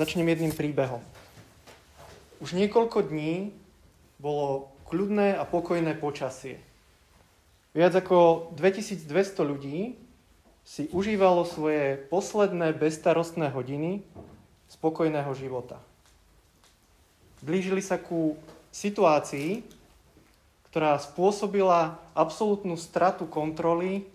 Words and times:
Začnem 0.00 0.32
jedným 0.32 0.56
príbehom. 0.56 1.04
Už 2.40 2.56
niekoľko 2.56 3.12
dní 3.12 3.52
bolo 4.16 4.72
kľudné 4.88 5.36
a 5.36 5.44
pokojné 5.44 5.92
počasie. 5.92 6.56
Viac 7.76 7.92
ako 8.00 8.48
2200 8.56 9.04
ľudí 9.44 10.00
si 10.64 10.88
užívalo 10.96 11.44
svoje 11.44 12.00
posledné 12.08 12.72
bezstarostné 12.80 13.52
hodiny 13.52 14.00
spokojného 14.72 15.36
života. 15.36 15.76
Blížili 17.44 17.84
sa 17.84 18.00
ku 18.00 18.40
situácii, 18.72 19.60
ktorá 20.72 20.96
spôsobila 20.96 22.00
absolútnu 22.16 22.80
stratu 22.80 23.28
kontroly 23.28 24.08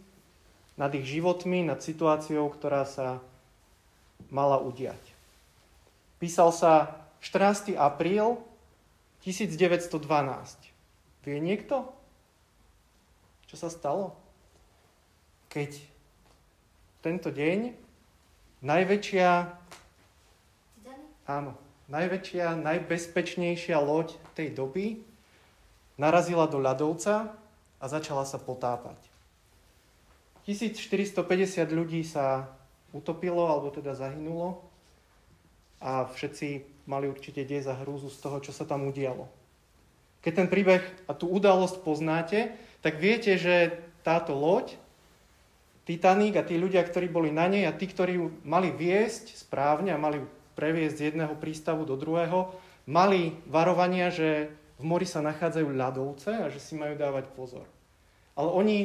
nad 0.82 0.90
ich 0.98 1.06
životmi, 1.06 1.62
nad 1.62 1.78
situáciou, 1.78 2.50
ktorá 2.50 2.90
sa 2.90 3.22
mala 4.34 4.58
udiať. 4.58 5.15
Písal 6.26 6.50
sa 6.50 7.06
14. 7.22 7.78
apríl 7.78 8.42
1912. 9.22 9.94
Vie 11.22 11.38
niekto? 11.38 11.86
Čo 13.46 13.62
sa 13.62 13.70
stalo? 13.70 14.18
Keď 15.54 15.86
tento 17.06 17.30
deň 17.30 17.78
najväčšia, 18.66 19.30
áno, 21.30 21.54
najväčšia, 21.94 22.58
najbezpečnejšia 22.58 23.78
loď 23.78 24.18
tej 24.34 24.50
doby 24.50 25.06
narazila 25.94 26.50
do 26.50 26.58
ľadovca 26.58 27.38
a 27.78 27.86
začala 27.86 28.26
sa 28.26 28.42
potápať. 28.42 28.98
1450 30.50 31.22
ľudí 31.70 32.02
sa 32.02 32.50
utopilo, 32.98 33.46
alebo 33.46 33.70
teda 33.70 33.94
zahynulo 33.94 34.74
a 35.86 36.10
všetci 36.10 36.66
mali 36.90 37.06
určite 37.06 37.46
dej 37.46 37.62
za 37.62 37.78
hrúzu 37.86 38.10
z 38.10 38.18
toho, 38.18 38.42
čo 38.42 38.50
sa 38.50 38.66
tam 38.66 38.90
udialo. 38.90 39.30
Keď 40.26 40.34
ten 40.34 40.50
príbeh 40.50 40.82
a 41.06 41.14
tú 41.14 41.30
udalosť 41.30 41.86
poznáte, 41.86 42.58
tak 42.82 42.98
viete, 42.98 43.38
že 43.38 43.78
táto 44.02 44.34
loď, 44.34 44.82
Titanic 45.86 46.34
a 46.34 46.42
tí 46.42 46.58
ľudia, 46.58 46.82
ktorí 46.82 47.06
boli 47.06 47.30
na 47.30 47.46
nej 47.46 47.70
a 47.70 47.78
tí, 47.78 47.86
ktorí 47.86 48.18
ju 48.18 48.34
mali 48.42 48.74
viesť 48.74 49.38
správne 49.38 49.94
a 49.94 50.02
mali 50.02 50.18
previesť 50.58 50.98
z 50.98 51.06
jedného 51.14 51.38
prístavu 51.38 51.86
do 51.86 51.94
druhého, 51.94 52.50
mali 52.90 53.38
varovania, 53.46 54.10
že 54.10 54.50
v 54.82 54.84
mori 54.84 55.06
sa 55.06 55.22
nachádzajú 55.22 55.68
ľadovce 55.70 56.42
a 56.42 56.50
že 56.50 56.58
si 56.58 56.74
majú 56.74 56.98
dávať 56.98 57.30
pozor. 57.38 57.70
Ale 58.34 58.50
oni 58.50 58.78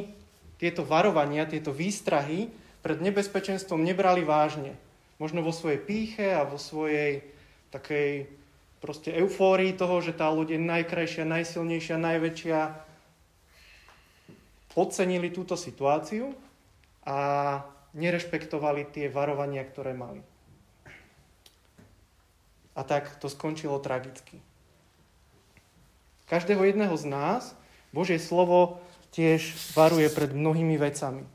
tieto 0.61 0.85
varovania, 0.85 1.49
tieto 1.49 1.73
výstrahy 1.73 2.53
pred 2.85 3.01
nebezpečenstvom 3.01 3.81
nebrali 3.81 4.21
vážne. 4.21 4.77
Možno 5.21 5.45
vo 5.45 5.53
svojej 5.53 5.77
píche 5.77 6.33
a 6.33 6.41
vo 6.41 6.57
svojej 6.57 7.21
takej 7.69 8.25
proste 8.81 9.13
eufórii 9.13 9.77
toho, 9.77 10.01
že 10.01 10.17
tá 10.17 10.33
loď 10.33 10.57
je 10.57 10.61
najkrajšia, 10.65 11.29
najsilnejšia, 11.29 12.01
najväčšia. 12.01 12.59
Podcenili 14.73 15.29
túto 15.29 15.53
situáciu 15.53 16.33
a 17.05 17.17
nerešpektovali 17.93 18.89
tie 18.89 19.13
varovania, 19.13 19.61
ktoré 19.61 19.93
mali. 19.93 20.25
A 22.73 22.81
tak 22.81 23.21
to 23.21 23.29
skončilo 23.29 23.77
tragicky. 23.77 24.41
Každého 26.25 26.65
jedného 26.65 26.97
z 26.97 27.05
nás 27.05 27.53
Božie 27.93 28.17
slovo 28.17 28.81
tiež 29.13 29.53
varuje 29.77 30.09
pred 30.09 30.33
mnohými 30.33 30.81
vecami. 30.81 31.27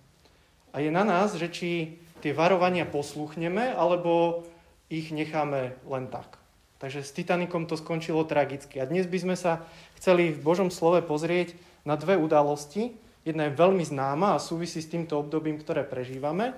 A 0.74 0.82
je 0.82 0.90
na 0.90 1.06
nás, 1.06 1.38
že 1.38 1.46
či 1.52 2.00
tie 2.27 2.34
varovania 2.34 2.82
posluchneme, 2.82 3.70
alebo 3.70 4.42
ich 4.91 5.14
necháme 5.14 5.78
len 5.86 6.10
tak. 6.10 6.42
Takže 6.82 7.06
s 7.06 7.14
Titanikom 7.14 7.70
to 7.70 7.78
skončilo 7.78 8.27
tragicky. 8.27 8.82
A 8.82 8.91
dnes 8.91 9.06
by 9.06 9.19
sme 9.22 9.36
sa 9.38 9.62
chceli 9.94 10.34
v 10.34 10.42
Božom 10.42 10.74
slove 10.74 11.06
pozrieť 11.06 11.54
na 11.86 11.94
dve 11.94 12.19
udalosti. 12.19 12.98
Jedna 13.22 13.47
je 13.47 13.54
veľmi 13.54 13.87
známa 13.87 14.34
a 14.34 14.42
súvisí 14.42 14.82
s 14.82 14.91
týmto 14.91 15.22
obdobím, 15.22 15.62
ktoré 15.62 15.87
prežívame. 15.87 16.50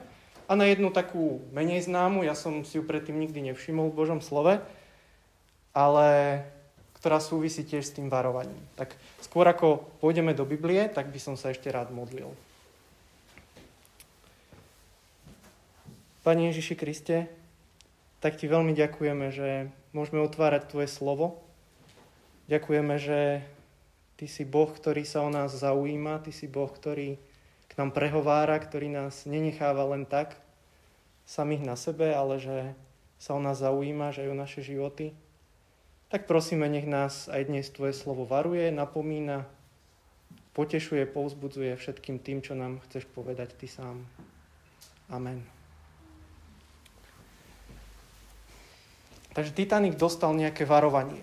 A 0.49 0.57
na 0.57 0.65
jednu 0.65 0.89
takú 0.89 1.45
menej 1.53 1.85
známu, 1.85 2.25
ja 2.25 2.33
som 2.33 2.65
si 2.65 2.81
ju 2.81 2.83
predtým 2.89 3.21
nikdy 3.21 3.53
nevšimol 3.53 3.93
v 3.93 3.99
Božom 4.01 4.25
slove, 4.25 4.65
ale 5.77 6.09
ktorá 6.97 7.21
súvisí 7.21 7.61
tiež 7.61 7.85
s 7.85 7.93
tým 7.93 8.09
varovaním. 8.09 8.65
Tak 8.73 8.97
skôr 9.21 9.45
ako 9.45 9.85
pôjdeme 10.01 10.33
do 10.33 10.49
Biblie, 10.49 10.89
tak 10.89 11.13
by 11.13 11.21
som 11.21 11.37
sa 11.37 11.53
ešte 11.53 11.69
rád 11.69 11.93
modlil. 11.93 12.33
Pani 16.29 16.53
Ježiši 16.53 16.77
Kriste, 16.77 17.25
tak 18.21 18.37
ti 18.37 18.53
veľmi 18.53 18.77
ďakujeme, 18.77 19.33
že 19.33 19.73
môžeme 19.97 20.21
otvárať 20.21 20.69
Tvoje 20.69 20.85
slovo. 20.85 21.41
Ďakujeme, 22.53 23.01
že 23.01 23.41
Ty 24.21 24.27
si 24.29 24.45
Boh, 24.45 24.69
ktorý 24.69 25.09
sa 25.09 25.25
o 25.25 25.33
nás 25.33 25.57
zaujíma, 25.57 26.21
Ty 26.21 26.29
si 26.29 26.45
Boh, 26.45 26.69
ktorý 26.69 27.17
k 27.65 27.73
nám 27.81 27.97
prehovára, 27.97 28.61
ktorý 28.61 28.93
nás 28.93 29.25
nenecháva 29.25 29.89
len 29.89 30.05
tak 30.05 30.37
samých 31.25 31.65
na 31.65 31.81
sebe, 31.81 32.13
ale 32.13 32.37
že 32.37 32.77
sa 33.17 33.33
o 33.33 33.41
nás 33.41 33.65
zaujíma, 33.65 34.13
že 34.13 34.29
aj 34.29 34.29
o 34.29 34.37
naše 34.37 34.61
životy. 34.61 35.17
Tak 36.13 36.29
prosíme, 36.29 36.69
nech 36.69 36.85
nás 36.85 37.33
aj 37.33 37.49
dnes 37.49 37.73
Tvoje 37.73 37.97
slovo 37.97 38.29
varuje, 38.29 38.69
napomína, 38.69 39.49
potešuje, 40.53 41.09
povzbudzuje 41.09 41.73
všetkým 41.73 42.21
tým, 42.21 42.45
čo 42.45 42.53
nám 42.53 42.85
chceš 42.85 43.09
povedať 43.17 43.57
Ty 43.57 43.69
sám. 43.73 43.97
Amen. 45.09 45.58
Takže 49.39 49.55
Titanic 49.55 49.95
dostal 49.95 50.35
nejaké 50.35 50.67
varovanie. 50.67 51.23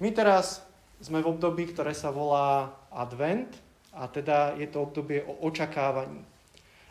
My 0.00 0.08
teraz 0.16 0.64
sme 0.96 1.20
v 1.20 1.28
období, 1.36 1.68
ktoré 1.68 1.92
sa 1.92 2.08
volá 2.08 2.72
Advent 2.88 3.52
a 3.92 4.08
teda 4.08 4.56
je 4.56 4.64
to 4.64 4.88
obdobie 4.88 5.20
o 5.28 5.44
očakávaní. 5.44 6.24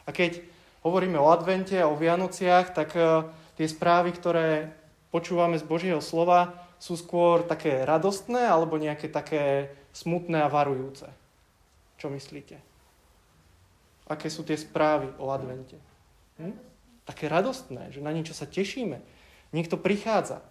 A 0.06 0.14
keď 0.14 0.46
hovoríme 0.86 1.18
o 1.18 1.34
Advente 1.34 1.74
a 1.82 1.90
o 1.90 1.98
Vianociach, 1.98 2.70
tak 2.70 2.94
e, 2.94 3.26
tie 3.58 3.66
správy, 3.66 4.14
ktoré 4.14 4.70
počúvame 5.10 5.58
z 5.58 5.66
Božieho 5.66 5.98
slova, 6.06 6.54
sú 6.78 7.02
skôr 7.02 7.42
také 7.50 7.82
radostné 7.82 8.46
alebo 8.46 8.78
nejaké 8.78 9.10
také 9.10 9.74
smutné 9.90 10.46
a 10.46 10.54
varujúce. 10.54 11.10
Čo 11.98 12.14
myslíte? 12.14 12.62
Aké 14.06 14.30
sú 14.30 14.46
tie 14.46 14.62
správy 14.62 15.10
o 15.18 15.34
Advente? 15.34 15.82
Hm? 16.38 16.54
Také 17.10 17.26
radostné, 17.26 17.90
že 17.90 18.06
na 18.06 18.14
niečo 18.14 18.38
sa 18.38 18.46
tešíme. 18.46 19.23
Niekto 19.54 19.78
prichádza. 19.78 20.42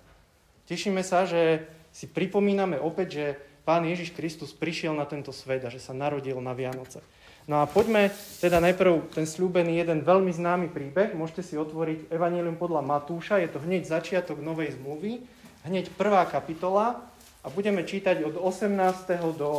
Tešíme 0.71 1.03
sa, 1.03 1.27
že 1.27 1.67
si 1.91 2.09
pripomíname 2.09 2.79
opäť, 2.79 3.09
že 3.13 3.27
Pán 3.63 3.87
Ježiš 3.87 4.15
Kristus 4.15 4.51
prišiel 4.51 4.95
na 4.95 5.07
tento 5.07 5.31
svet 5.31 5.63
a 5.63 5.71
že 5.71 5.79
sa 5.79 5.95
narodil 5.95 6.39
na 6.43 6.51
Vianoce. 6.51 6.99
No 7.47 7.59
a 7.59 7.67
poďme 7.67 8.15
teda 8.39 8.63
najprv 8.63 9.11
ten 9.19 9.27
slúbený 9.27 9.83
jeden 9.83 10.07
veľmi 10.07 10.31
známy 10.31 10.71
príbeh. 10.71 11.15
Môžete 11.15 11.43
si 11.43 11.55
otvoriť 11.59 12.11
Evangelium 12.15 12.55
podľa 12.55 12.87
Matúša, 12.87 13.43
je 13.43 13.51
to 13.51 13.59
hneď 13.63 13.87
začiatok 13.87 14.39
Novej 14.39 14.79
zmluvy, 14.79 15.27
hneď 15.67 15.91
prvá 15.99 16.23
kapitola 16.27 17.03
a 17.43 17.51
budeme 17.51 17.83
čítať 17.83 18.23
od 18.23 18.39
18. 18.39 18.71
do 19.35 19.51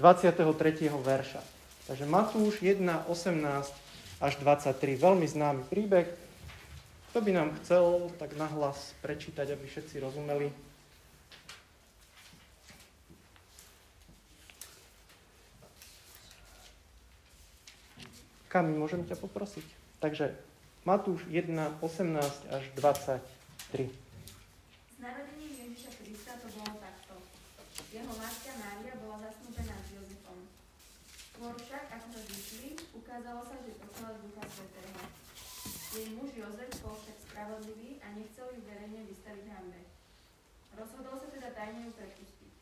23. 0.00 0.40
verša. 0.88 1.42
Takže 1.88 2.04
Matúš 2.08 2.60
1, 2.64 2.80
18 3.08 4.24
až 4.24 4.32
23. 4.40 4.76
Veľmi 4.96 5.24
známy 5.28 5.68
príbeh. 5.68 6.27
Kto 7.18 7.26
by 7.26 7.34
nám 7.34 7.50
chcel 7.58 8.14
tak 8.14 8.38
nahlas 8.38 8.94
prečítať, 9.02 9.50
aby 9.50 9.66
všetci 9.66 9.98
rozumeli? 9.98 10.54
Kami, 18.46 18.70
môžem 18.70 19.02
ťa 19.02 19.18
poprosiť? 19.18 19.66
Takže 19.98 20.30
Matúš 20.86 21.26
1, 21.26 21.58
18 21.82 22.54
až 22.54 22.64
23. 22.78 23.90
S 23.90 24.98
narodením 25.02 25.52
Ježiša 25.58 25.90
Krista 25.98 26.38
to 26.38 26.46
bolo 26.54 26.78
takto. 26.78 27.18
Jeho 27.90 28.14
matka 28.14 28.54
Mária 28.62 28.94
bola 29.02 29.26
zasnúbená 29.26 29.74
s 29.74 29.88
Jozefom. 29.90 30.38
Skôr 31.34 31.50
však, 31.66 31.82
ako 31.98 32.06
sa 32.14 32.20
zišli, 32.30 32.78
ukázalo 32.94 33.42
sa, 33.42 33.58
že 33.66 33.74
poslala 33.74 34.22
Ducha 34.22 34.46
Svetého. 34.46 35.17
Jej 35.98 36.14
muž 36.14 36.30
Jozef 36.30 36.70
bol 36.78 36.94
však 36.94 37.18
spravodlivý 37.26 37.98
a 38.06 38.14
nechcel 38.14 38.46
ju 38.54 38.62
verejne 38.62 39.02
vystaviť 39.02 39.50
hambe. 39.50 39.82
Rozhodol 40.78 41.18
sa 41.18 41.26
teda 41.26 41.50
tajne 41.50 41.90
ju 41.90 41.92
prepustiť. 41.98 42.54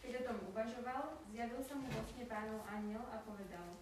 Keď 0.00 0.12
o 0.16 0.22
tom 0.24 0.38
uvažoval, 0.48 1.20
zjavil 1.28 1.60
sa 1.60 1.76
mu 1.76 1.92
vo 1.92 2.00
sne 2.08 2.24
pánov 2.24 2.64
aniel 2.64 3.04
a 3.12 3.20
povedal 3.20 3.76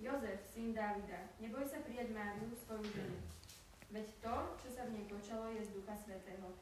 Jozef, 0.00 0.40
syn 0.48 0.72
Dávida, 0.72 1.28
neboj 1.36 1.68
sa 1.68 1.84
prijať 1.84 2.16
Máriu, 2.16 2.48
svoju 2.56 2.88
ženu. 2.96 3.20
Veď 3.92 4.08
to, 4.24 4.36
čo 4.56 4.68
sa 4.72 4.88
v 4.88 4.96
nej 4.96 5.04
počalo, 5.12 5.52
je 5.52 5.60
z 5.60 5.76
Ducha 5.76 6.00
Svetého. 6.00 6.56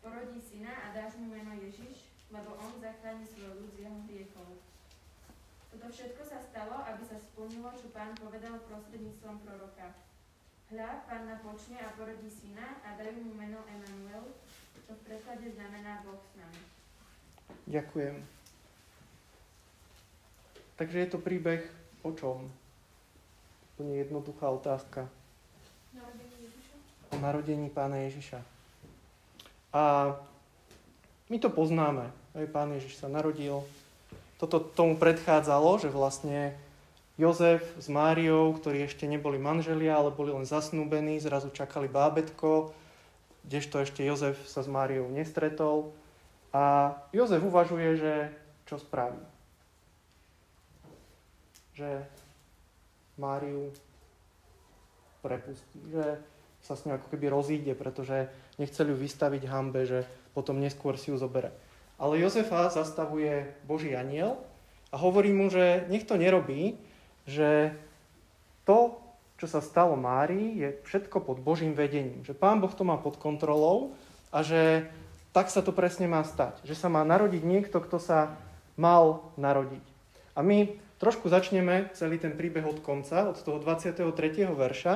Porodí 0.00 0.40
syna 0.40 0.72
a 0.72 0.96
dáš 0.96 1.20
mu 1.20 1.36
meno 1.36 1.52
Ježiš, 1.52 2.08
lebo 2.32 2.56
on 2.56 2.80
zachráni 2.80 3.28
svoj 3.28 3.60
ľud 3.60 3.76
z 3.76 3.84
jeho 3.84 3.98
hriechov. 4.08 4.56
Toto 5.68 5.84
všetko 5.92 6.22
sa 6.24 6.40
stalo, 6.40 6.80
aby 6.80 7.04
sa 7.04 7.20
splnilo, 7.20 7.76
čo 7.76 7.92
pán 7.92 8.16
povedal 8.16 8.56
prostredníctvom 8.64 9.44
proroka. 9.44 10.08
Hľa, 10.70 11.02
panna 11.10 11.34
počne 11.42 11.82
a 11.82 11.90
porodí 11.98 12.30
syna 12.30 12.78
a 12.86 12.94
dajú 12.94 13.26
mu 13.26 13.34
meno 13.34 13.58
Emanuel, 13.66 14.22
čo 14.86 14.94
v 14.94 15.02
preklade 15.02 15.50
znamená 15.50 16.06
Boh 16.06 16.22
s 16.22 16.38
nami. 16.38 16.62
Ďakujem. 17.66 18.22
Takže 20.78 20.96
je 21.02 21.08
to 21.10 21.18
príbeh 21.18 21.66
o 22.06 22.14
čom? 22.14 22.46
Úplne 23.74 23.98
jednoduchá 23.98 24.46
otázka. 24.46 25.10
Narodenie 25.90 26.38
Ježiša? 26.38 26.74
O 27.10 27.14
narodení 27.18 27.66
pána 27.66 28.06
Ježiša. 28.06 28.38
A 29.74 30.14
my 31.26 31.36
to 31.42 31.50
poznáme. 31.50 32.14
Aj 32.30 32.46
pán 32.46 32.70
Ježiš 32.78 33.02
sa 33.02 33.10
narodil. 33.10 33.66
Toto 34.38 34.62
tomu 34.62 34.94
predchádzalo, 34.94 35.82
že 35.82 35.90
vlastne 35.90 36.54
Jozef 37.20 37.60
s 37.76 37.92
Máriou, 37.92 38.56
ktorí 38.56 38.88
ešte 38.88 39.04
neboli 39.04 39.36
manželia, 39.36 40.00
ale 40.00 40.08
boli 40.08 40.32
len 40.32 40.48
zasnúbení, 40.48 41.20
zrazu 41.20 41.52
čakali 41.52 41.84
bábetko, 41.84 42.72
kdežto 43.44 43.84
ešte 43.84 44.00
Jozef 44.00 44.40
sa 44.48 44.64
s 44.64 44.68
Máriou 44.72 45.04
nestretol. 45.12 45.92
A 46.56 46.96
Jozef 47.12 47.44
uvažuje, 47.44 48.00
že 48.00 48.14
čo 48.64 48.80
spraví. 48.80 49.20
Že 51.76 52.08
Máriu 53.20 53.68
prepustí, 55.20 55.76
že 55.92 56.16
sa 56.64 56.72
s 56.72 56.88
ňou 56.88 56.96
ako 56.96 57.12
keby 57.12 57.28
rozíde, 57.28 57.72
pretože 57.76 58.32
nechceli 58.56 58.92
ju 58.92 58.96
vystaviť 58.96 59.44
hambe, 59.44 59.84
že 59.84 60.08
potom 60.32 60.56
neskôr 60.56 60.96
si 60.96 61.12
ju 61.12 61.20
zobere. 61.20 61.52
Ale 62.00 62.16
Jozefa 62.16 62.72
zastavuje 62.72 63.44
Boží 63.68 63.92
aniel 63.92 64.40
a 64.88 64.96
hovorí 64.96 65.36
mu, 65.36 65.52
že 65.52 65.84
nech 65.92 66.08
to 66.08 66.16
nerobí, 66.16 66.80
že 67.30 67.78
to, 68.66 68.98
čo 69.38 69.46
sa 69.46 69.62
stalo 69.62 69.94
Márii, 69.94 70.58
je 70.58 70.68
všetko 70.84 71.22
pod 71.22 71.38
Božím 71.38 71.72
vedením. 71.72 72.26
Že 72.26 72.34
Pán 72.34 72.58
Boh 72.58 72.74
to 72.74 72.82
má 72.82 72.98
pod 72.98 73.16
kontrolou 73.16 73.94
a 74.34 74.42
že 74.42 74.90
tak 75.30 75.48
sa 75.48 75.62
to 75.62 75.70
presne 75.70 76.10
má 76.10 76.26
stať. 76.26 76.58
Že 76.66 76.74
sa 76.74 76.88
má 76.90 77.06
narodiť 77.06 77.42
niekto, 77.46 77.78
kto 77.78 78.02
sa 78.02 78.34
mal 78.74 79.30
narodiť. 79.38 79.82
A 80.34 80.42
my 80.42 80.74
trošku 81.00 81.30
začneme 81.30 81.88
celý 81.96 82.18
ten 82.18 82.34
príbeh 82.34 82.66
od 82.66 82.82
konca, 82.82 83.30
od 83.30 83.38
toho 83.40 83.62
23. 83.62 84.02
verša, 84.50 84.94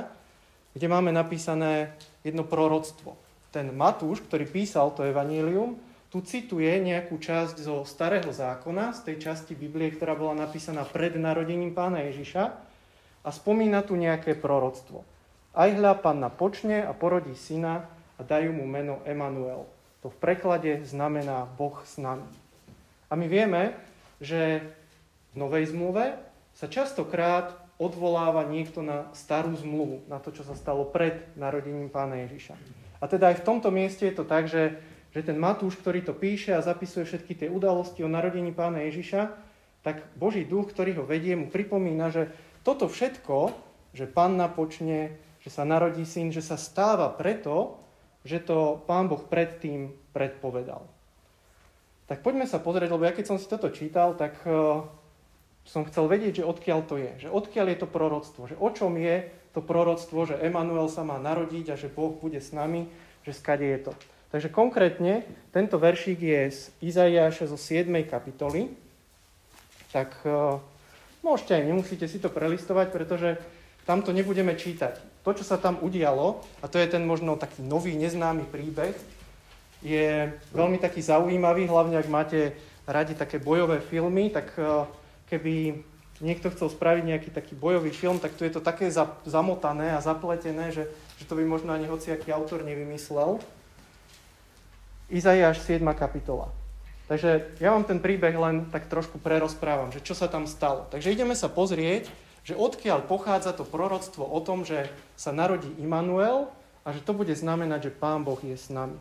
kde 0.75 0.87
máme 0.91 1.15
napísané 1.15 1.95
jedno 2.27 2.43
proroctvo. 2.43 3.15
Ten 3.55 3.71
Matúš, 3.71 4.21
ktorý 4.27 4.51
písal 4.51 4.91
to 4.93 5.07
evanílium, 5.07 5.79
tu 6.15 6.23
cituje 6.23 6.71
nejakú 6.79 7.19
časť 7.19 7.59
zo 7.59 7.83
starého 7.83 8.31
zákona, 8.31 8.95
z 8.95 9.01
tej 9.11 9.17
časti 9.27 9.59
Biblie, 9.59 9.91
ktorá 9.91 10.15
bola 10.15 10.47
napísaná 10.47 10.87
pred 10.87 11.19
narodením 11.19 11.75
pána 11.75 12.07
Ježiša 12.07 12.55
a 13.27 13.29
spomína 13.35 13.83
tu 13.83 13.99
nejaké 13.99 14.39
proroctvo. 14.39 15.03
Aj 15.59 15.67
hľa 15.75 15.99
panna 15.99 16.31
počne 16.31 16.87
a 16.87 16.95
porodí 16.95 17.35
syna 17.35 17.91
a 18.15 18.23
dajú 18.23 18.55
mu 18.55 18.63
meno 18.63 19.03
Emanuel. 19.03 19.67
To 20.07 20.15
v 20.15 20.21
preklade 20.23 20.87
znamená 20.87 21.51
Boh 21.51 21.83
s 21.83 21.99
nami. 21.99 22.31
A 23.11 23.19
my 23.19 23.27
vieme, 23.27 23.75
že 24.23 24.63
v 25.35 25.43
Novej 25.43 25.75
zmluve 25.75 26.15
sa 26.55 26.71
častokrát 26.71 27.59
odvoláva 27.75 28.47
niekto 28.47 28.87
na 28.87 29.11
starú 29.19 29.51
zmluvu, 29.59 30.07
na 30.07 30.23
to, 30.23 30.31
čo 30.31 30.47
sa 30.47 30.55
stalo 30.55 30.87
pred 30.87 31.27
narodením 31.35 31.91
pána 31.91 32.23
Ježiša. 32.23 32.55
A 33.03 33.11
teda 33.11 33.35
aj 33.35 33.43
v 33.43 33.47
tomto 33.51 33.75
mieste 33.75 34.07
je 34.07 34.15
to 34.15 34.23
tak, 34.23 34.47
že 34.47 34.94
že 35.15 35.23
ten 35.23 35.39
Matúš, 35.39 35.79
ktorý 35.79 36.03
to 36.03 36.13
píše 36.13 36.53
a 36.53 36.67
zapisuje 36.67 37.07
všetky 37.07 37.39
tie 37.39 37.49
udalosti 37.49 38.03
o 38.03 38.11
narodení 38.11 38.51
pána 38.51 38.83
Ježiša, 38.91 39.31
tak 39.87 40.03
Boží 40.19 40.43
duch, 40.43 40.75
ktorý 40.75 40.99
ho 40.99 41.05
vedie, 41.07 41.39
mu 41.39 41.47
pripomína, 41.47 42.11
že 42.11 42.35
toto 42.67 42.91
všetko, 42.91 43.55
že 43.95 44.11
panna 44.11 44.51
počne, 44.51 45.15
že 45.45 45.55
sa 45.55 45.63
narodí 45.63 46.03
syn, 46.03 46.35
že 46.35 46.43
sa 46.43 46.59
stáva 46.59 47.13
preto, 47.15 47.79
že 48.27 48.43
to 48.43 48.83
pán 48.89 49.07
Boh 49.07 49.23
predtým 49.23 49.93
predpovedal. 50.17 50.83
Tak 52.09 52.25
poďme 52.25 52.49
sa 52.49 52.59
pozrieť, 52.59 52.91
lebo 52.97 53.05
ja 53.05 53.13
keď 53.13 53.25
som 53.29 53.39
si 53.39 53.47
toto 53.47 53.69
čítal, 53.71 54.17
tak 54.17 54.41
uh, 54.49 54.83
som 55.65 55.85
chcel 55.89 56.09
vedieť, 56.09 56.43
že 56.43 56.49
odkiaľ 56.49 56.81
to 56.85 56.97
je. 57.01 57.29
Že 57.29 57.29
odkiaľ 57.33 57.67
je 57.73 57.79
to 57.81 57.89
proroctvo. 57.89 58.43
Že 58.49 58.57
o 58.61 58.69
čom 58.73 58.93
je 58.97 59.29
to 59.57 59.61
proroctvo, 59.65 60.19
že 60.29 60.41
Emanuel 60.41 60.89
sa 60.89 61.05
má 61.05 61.17
narodiť 61.21 61.73
a 61.73 61.81
že 61.81 61.93
Boh 61.93 62.13
bude 62.17 62.41
s 62.41 62.53
nami, 62.53 62.89
že 63.25 63.37
skade 63.37 63.65
je 63.65 63.81
to. 63.89 63.93
Takže 64.35 64.51
konkrétne 64.51 65.23
tento 65.55 65.79
veršík 65.79 66.19
je 66.19 66.43
z 66.51 66.61
Izaiáša 66.83 67.47
zo 67.47 67.55
7. 67.55 67.87
kapitoly. 68.03 68.67
Tak 69.95 70.11
uh, 70.27 70.59
môžete 71.23 71.55
aj, 71.55 71.63
nemusíte 71.63 72.11
si 72.11 72.19
to 72.19 72.27
prelistovať, 72.35 72.91
pretože 72.91 73.39
tam 73.87 74.03
to 74.03 74.11
nebudeme 74.11 74.59
čítať. 74.59 74.99
To, 75.23 75.31
čo 75.39 75.47
sa 75.47 75.55
tam 75.55 75.79
udialo, 75.79 76.43
a 76.59 76.67
to 76.67 76.83
je 76.83 76.91
ten 76.91 77.07
možno 77.07 77.39
taký 77.39 77.63
nový, 77.63 77.95
neznámy 77.95 78.51
príbeh, 78.51 78.99
je 79.87 80.35
veľmi 80.51 80.83
taký 80.83 80.99
zaujímavý, 80.99 81.71
hlavne 81.71 81.95
ak 82.03 82.11
máte 82.11 82.59
radi 82.91 83.15
také 83.15 83.39
bojové 83.39 83.79
filmy, 83.87 84.35
tak 84.35 84.51
uh, 84.59 84.91
keby 85.31 85.79
niekto 86.19 86.51
chcel 86.51 86.75
spraviť 86.75 87.07
nejaký 87.07 87.31
taký 87.31 87.55
bojový 87.55 87.95
film, 87.95 88.19
tak 88.19 88.35
tu 88.35 88.43
je 88.43 88.51
to 88.51 88.59
také 88.59 88.91
zamotané 89.31 89.95
a 89.95 90.03
zapletené, 90.03 90.75
že, 90.75 90.91
že 91.23 91.25
to 91.31 91.39
by 91.39 91.47
možno 91.47 91.71
ani 91.71 91.87
hociaký 91.87 92.35
autor 92.35 92.67
nevymyslel. 92.67 93.39
Izaiáš 95.13 95.61
7. 95.65 95.85
kapitola. 95.93 96.49
Takže 97.05 97.61
ja 97.61 97.77
vám 97.77 97.85
ten 97.85 98.01
príbeh 98.01 98.33
len 98.33 98.73
tak 98.73 98.89
trošku 98.89 99.21
prerozprávam, 99.21 99.93
že 99.93 100.01
čo 100.01 100.17
sa 100.17 100.25
tam 100.25 100.49
stalo. 100.49 100.89
Takže 100.89 101.13
ideme 101.13 101.37
sa 101.37 101.53
pozrieť, 101.53 102.09
že 102.45 102.57
odkiaľ 102.57 103.05
pochádza 103.05 103.53
to 103.53 103.69
proroctvo 103.69 104.25
o 104.25 104.41
tom, 104.41 104.65
že 104.65 104.89
sa 105.13 105.29
narodí 105.33 105.69
Immanuel 105.77 106.49
a 106.85 106.97
že 106.97 107.05
to 107.05 107.13
bude 107.13 107.33
znamenať, 107.33 107.93
že 107.93 107.97
Pán 107.97 108.25
Boh 108.25 108.41
je 108.41 108.57
s 108.57 108.73
nami. 108.73 108.97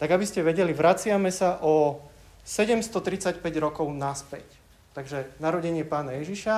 Tak 0.00 0.08
aby 0.08 0.24
ste 0.24 0.40
vedeli, 0.40 0.72
vraciame 0.72 1.28
sa 1.28 1.60
o 1.60 2.00
735 2.48 3.44
rokov 3.60 3.92
naspäť. 3.92 4.48
Takže 4.96 5.28
narodenie 5.44 5.84
pána 5.84 6.16
Ježiša 6.16 6.56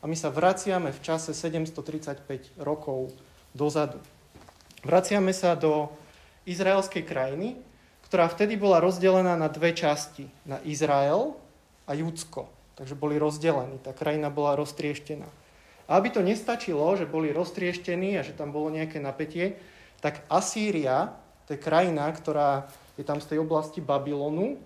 a 0.00 0.04
my 0.04 0.12
sa 0.12 0.28
vraciame 0.28 0.92
v 0.92 1.00
čase 1.00 1.32
735 1.32 2.60
rokov 2.60 3.16
dozadu. 3.56 3.96
Vraciame 4.84 5.32
sa 5.32 5.56
do 5.56 5.88
izraelskej 6.46 7.06
krajiny, 7.06 7.58
ktorá 8.06 8.28
vtedy 8.28 8.58
bola 8.58 8.82
rozdelená 8.82 9.38
na 9.38 9.48
dve 9.48 9.72
časti. 9.72 10.28
Na 10.44 10.58
Izrael 10.66 11.32
a 11.86 11.92
Judsko. 11.94 12.50
Takže 12.76 12.98
boli 12.98 13.16
rozdelení. 13.16 13.78
Tá 13.80 13.94
krajina 13.94 14.32
bola 14.32 14.58
roztrieštená. 14.58 15.28
A 15.86 15.90
aby 15.98 16.08
to 16.10 16.24
nestačilo, 16.24 16.84
že 16.96 17.08
boli 17.08 17.34
roztrieštení 17.34 18.16
a 18.16 18.26
že 18.26 18.36
tam 18.36 18.54
bolo 18.54 18.72
nejaké 18.72 19.02
napätie, 19.02 19.60
tak 20.02 20.24
Asýria, 20.26 21.14
to 21.46 21.54
je 21.54 21.60
krajina, 21.62 22.08
ktorá 22.10 22.66
je 22.96 23.04
tam 23.06 23.20
z 23.20 23.34
tej 23.34 23.38
oblasti 23.42 23.78
Babylonu, 23.78 24.58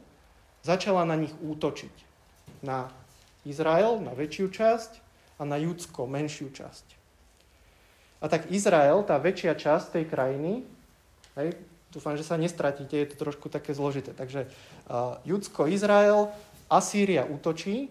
začala 0.62 1.05
na 1.05 1.17
nich 1.19 1.33
útočiť. 1.41 1.95
Na 2.62 2.89
Izrael, 3.47 4.00
na 4.00 4.17
väčšiu 4.17 4.49
časť 4.49 4.93
a 5.39 5.43
na 5.45 5.61
Judsko, 5.61 6.09
menšiu 6.09 6.50
časť. 6.50 6.87
A 8.23 8.33
tak 8.33 8.49
Izrael, 8.49 9.05
tá 9.05 9.21
väčšia 9.21 9.55
časť 9.55 10.00
tej 10.00 10.05
krajiny, 10.09 10.53
Hej? 11.37 11.53
Dúfam, 11.97 12.12
že 12.12 12.29
sa 12.29 12.37
nestratíte, 12.37 12.93
je 12.93 13.09
to 13.09 13.17
trošku 13.17 13.49
také 13.49 13.73
zložité. 13.73 14.12
Takže 14.12 14.45
uh, 14.45 15.17
Judsko, 15.25 15.65
Izrael, 15.65 16.29
Asýria 16.69 17.25
útočí 17.25 17.88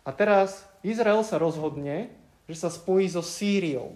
a 0.00 0.16
teraz 0.16 0.64
Izrael 0.80 1.20
sa 1.20 1.36
rozhodne, 1.36 2.08
že 2.48 2.56
sa 2.56 2.72
spojí 2.72 3.04
so 3.04 3.20
Sýriou. 3.20 3.92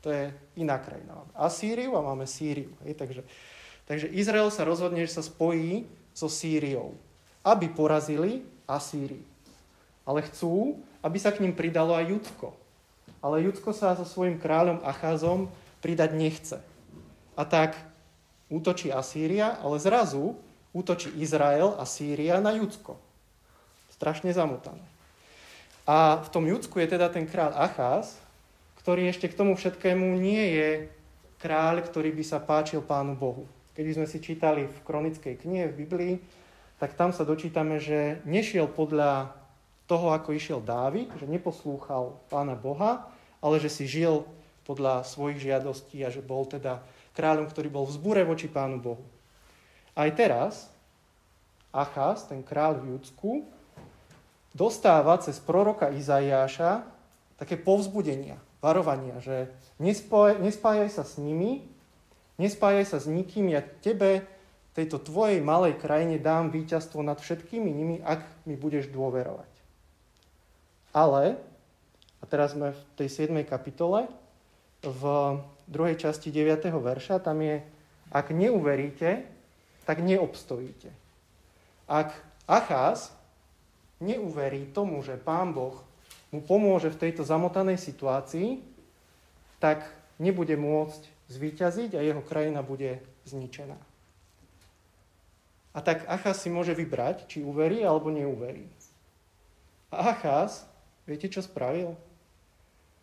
To 0.00 0.08
je 0.08 0.32
iná 0.56 0.80
krajina. 0.80 1.12
Máme 1.12 1.32
Asýriu 1.36 1.92
a 1.92 2.00
máme 2.00 2.24
Sýriu. 2.24 2.72
Hej? 2.88 2.96
Takže, 2.96 3.22
takže 3.84 4.06
Izrael 4.16 4.48
sa 4.48 4.64
rozhodne, 4.64 5.04
že 5.04 5.12
sa 5.12 5.20
spojí 5.20 5.84
so 6.16 6.32
Sýriou, 6.32 6.96
aby 7.44 7.68
porazili 7.68 8.48
Asýriu. 8.64 9.20
Ale 10.08 10.24
chcú, 10.24 10.80
aby 11.04 11.20
sa 11.20 11.36
k 11.36 11.44
ním 11.44 11.52
pridalo 11.52 11.92
aj 11.92 12.08
Judsko. 12.16 12.56
Ale 13.20 13.44
Judsko 13.44 13.76
sa 13.76 13.92
so 13.92 14.08
svojím 14.08 14.40
kráľom 14.40 14.80
Acházom 14.80 15.52
pridať 15.84 16.16
nechce. 16.16 16.56
A 17.36 17.44
tak 17.44 17.76
útočí 18.50 18.90
Asýria, 18.90 19.56
ale 19.62 19.78
zrazu 19.78 20.36
útočí 20.74 21.10
Izrael 21.18 21.74
a 21.78 21.86
Sýria 21.86 22.42
na 22.42 22.54
Judsko. 22.54 22.98
Strašne 23.94 24.34
zamotané. 24.34 24.82
A 25.86 26.22
v 26.22 26.28
tom 26.30 26.44
Judsku 26.46 26.78
je 26.78 26.94
teda 26.94 27.10
ten 27.10 27.26
kráľ 27.26 27.56
Acház, 27.56 28.18
ktorý 28.82 29.10
ešte 29.10 29.26
k 29.26 29.38
tomu 29.38 29.58
všetkému 29.58 30.18
nie 30.18 30.44
je 30.54 30.70
kráľ, 31.42 31.82
ktorý 31.82 32.14
by 32.14 32.24
sa 32.26 32.38
páčil 32.38 32.84
Pánu 32.84 33.16
Bohu. 33.18 33.48
Keď 33.74 33.96
sme 33.96 34.06
si 34.06 34.22
čítali 34.22 34.68
v 34.68 34.78
kronickej 34.84 35.34
knihe 35.40 35.72
v 35.72 35.78
Biblii, 35.86 36.14
tak 36.78 36.96
tam 36.96 37.12
sa 37.12 37.28
dočítame, 37.28 37.80
že 37.80 38.24
nešiel 38.24 38.68
podľa 38.70 39.36
toho, 39.90 40.14
ako 40.14 40.32
išiel 40.32 40.62
Dávid, 40.62 41.10
že 41.18 41.26
neposlúchal 41.26 42.16
Pána 42.30 42.54
Boha, 42.54 43.10
ale 43.42 43.58
že 43.58 43.68
si 43.72 43.84
žil 43.90 44.22
podľa 44.64 45.02
svojich 45.02 45.42
žiadostí 45.50 46.00
a 46.06 46.12
že 46.12 46.22
bol 46.22 46.46
teda 46.46 46.78
kráľom, 47.14 47.50
ktorý 47.50 47.68
bol 47.72 47.84
v 47.86 47.94
zbúre 47.94 48.22
voči 48.22 48.46
Pánu 48.46 48.78
Bohu. 48.78 49.04
Aj 49.94 50.08
teraz 50.14 50.70
Achaz, 51.70 52.26
ten 52.26 52.42
kráľ 52.42 52.82
v 52.82 52.98
Judsku, 52.98 53.46
dostáva 54.50 55.14
cez 55.22 55.38
proroka 55.38 55.94
Izaiáša 55.94 56.82
také 57.38 57.54
povzbudenia. 57.54 58.38
varovania, 58.60 59.16
že 59.24 59.48
nespájaj, 59.80 60.36
nespájaj 60.44 60.90
sa 60.92 61.04
s 61.04 61.16
nimi, 61.16 61.64
nespájaj 62.36 62.92
sa 62.92 62.98
s 63.00 63.08
nikým, 63.08 63.48
ja 63.48 63.64
tebe, 63.64 64.28
tejto 64.76 65.00
tvojej 65.00 65.40
malej 65.40 65.80
krajine 65.80 66.20
dám 66.20 66.52
víťazstvo 66.52 67.00
nad 67.00 67.18
všetkými 67.18 67.70
nimi, 67.72 67.96
ak 68.04 68.22
mi 68.44 68.54
budeš 68.54 68.92
dôverovať. 68.92 69.50
Ale, 70.92 71.40
a 72.20 72.24
teraz 72.28 72.52
sme 72.52 72.76
v 72.76 72.80
tej 73.00 73.08
7. 73.32 73.32
kapitole, 73.48 74.06
v 74.80 75.02
druhej 75.68 75.96
časti 76.00 76.32
9. 76.32 76.72
verša, 76.72 77.20
tam 77.20 77.44
je, 77.44 77.60
ak 78.10 78.32
neuveríte, 78.32 79.24
tak 79.84 80.00
neobstojíte. 80.00 80.90
Ak 81.90 82.14
Acház 82.48 83.12
neuverí 84.00 84.70
tomu, 84.72 85.02
že 85.04 85.20
Pán 85.20 85.52
Boh 85.52 85.82
mu 86.30 86.40
pomôže 86.40 86.88
v 86.90 87.00
tejto 87.08 87.26
zamotanej 87.26 87.76
situácii, 87.76 88.62
tak 89.60 89.84
nebude 90.16 90.56
môcť 90.56 91.02
zvíťaziť 91.30 91.94
a 91.94 92.00
jeho 92.00 92.22
krajina 92.24 92.64
bude 92.64 92.98
zničená. 93.28 93.78
A 95.70 95.78
tak 95.78 96.02
Achaz 96.10 96.42
si 96.42 96.50
môže 96.50 96.74
vybrať, 96.74 97.30
či 97.30 97.46
uverí 97.46 97.86
alebo 97.86 98.10
neuverí. 98.10 98.66
A 99.94 100.10
Achaz, 100.14 100.66
viete, 101.06 101.30
čo 101.30 101.42
spravil? 101.42 101.94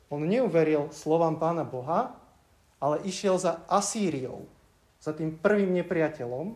On 0.07 0.23
neuveril 0.23 0.87
slovám 0.95 1.35
pána 1.35 1.67
Boha, 1.67 2.15
ale 2.79 3.03
išiel 3.03 3.35
za 3.35 3.63
Asýriou, 3.67 4.47
za 5.03 5.11
tým 5.11 5.35
prvým 5.35 5.73
nepriateľom 5.83 6.55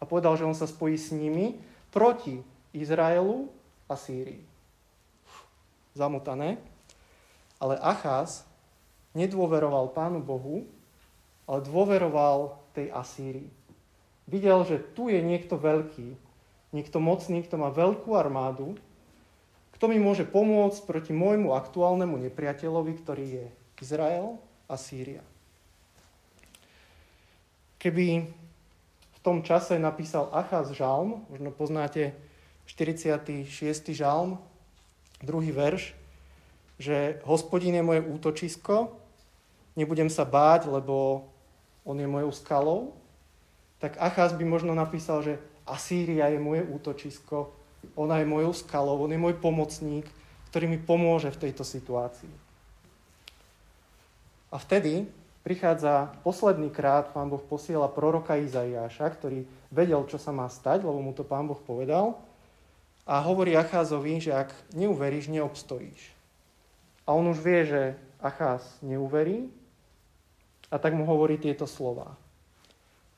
a 0.00 0.02
povedal, 0.04 0.36
že 0.36 0.46
on 0.46 0.56
sa 0.56 0.68
spojí 0.68 0.98
s 0.98 1.14
nimi 1.14 1.56
proti 1.88 2.42
Izraelu 2.76 3.48
a 3.88 3.94
Sýrii 3.96 4.50
zamotané. 5.94 6.58
Ale 7.60 7.76
Achaz 7.76 8.46
nedôveroval 9.12 9.92
Pánu 9.92 10.22
Bohu, 10.22 10.64
ale 11.44 11.60
dôveroval 11.66 12.56
tej 12.72 12.88
Asýrii. 12.94 13.50
Videl, 14.30 14.62
že 14.64 14.78
tu 14.94 15.10
je 15.10 15.18
niekto 15.18 15.58
veľký, 15.58 16.14
niekto 16.70 16.98
mocný, 17.02 17.42
kto 17.42 17.58
má 17.58 17.68
veľkú 17.74 18.14
armádu, 18.14 18.78
kto 19.80 19.88
mi 19.88 19.96
môže 19.96 20.28
pomôcť 20.28 20.84
proti 20.84 21.16
môjmu 21.16 21.56
aktuálnemu 21.56 22.28
nepriateľovi, 22.28 23.00
ktorý 23.00 23.24
je 23.32 23.46
Izrael 23.80 24.36
a 24.68 24.76
Sýria. 24.76 25.24
Keby 27.80 28.28
v 29.08 29.18
tom 29.24 29.40
čase 29.40 29.80
napísal 29.80 30.28
Achaz 30.36 30.76
žalm, 30.76 31.24
možno 31.32 31.48
poznáte 31.48 32.12
46. 32.68 33.48
žalm, 33.96 34.36
druhý 35.24 35.48
verš, 35.48 35.96
že 36.76 37.16
hospodín 37.24 37.72
je 37.72 37.80
moje 37.80 38.04
útočisko, 38.04 38.92
nebudem 39.80 40.12
sa 40.12 40.28
báť, 40.28 40.68
lebo 40.68 41.24
on 41.88 41.96
je 41.96 42.04
mojou 42.04 42.36
skalou, 42.36 42.80
tak 43.80 43.96
Achaz 43.96 44.36
by 44.36 44.44
možno 44.44 44.76
napísal, 44.76 45.24
že 45.24 45.40
Asýria 45.64 46.28
je 46.28 46.36
moje 46.36 46.68
útočisko, 46.68 47.56
ona 47.96 48.20
je 48.20 48.26
mojou 48.28 48.52
skalou, 48.52 49.00
on 49.00 49.12
je 49.12 49.20
môj 49.20 49.36
pomocník, 49.38 50.06
ktorý 50.50 50.66
mi 50.66 50.78
pomôže 50.80 51.30
v 51.30 51.48
tejto 51.48 51.62
situácii. 51.62 52.32
A 54.50 54.56
vtedy 54.58 55.06
prichádza 55.46 56.10
posledný 56.26 56.74
krát, 56.74 57.14
pán 57.14 57.30
Boh 57.30 57.40
posiela 57.40 57.86
proroka 57.86 58.34
Izaiáša, 58.36 59.06
ktorý 59.14 59.46
vedel, 59.70 60.02
čo 60.10 60.18
sa 60.18 60.34
má 60.34 60.50
stať, 60.50 60.82
lebo 60.82 60.98
mu 60.98 61.14
to 61.14 61.22
pán 61.22 61.46
Boh 61.46 61.58
povedal 61.58 62.18
a 63.06 63.22
hovorí 63.22 63.54
Acházovi, 63.56 64.20
že 64.20 64.34
ak 64.34 64.52
neuveríš, 64.76 65.32
neobstojíš. 65.32 66.12
A 67.06 67.16
on 67.16 67.30
už 67.30 67.38
vie, 67.40 67.60
že 67.66 67.82
Acház 68.20 68.62
neuverí 68.84 69.48
a 70.68 70.76
tak 70.78 70.94
mu 70.94 71.08
hovorí 71.08 71.40
tieto 71.40 71.64
slova. 71.64 72.14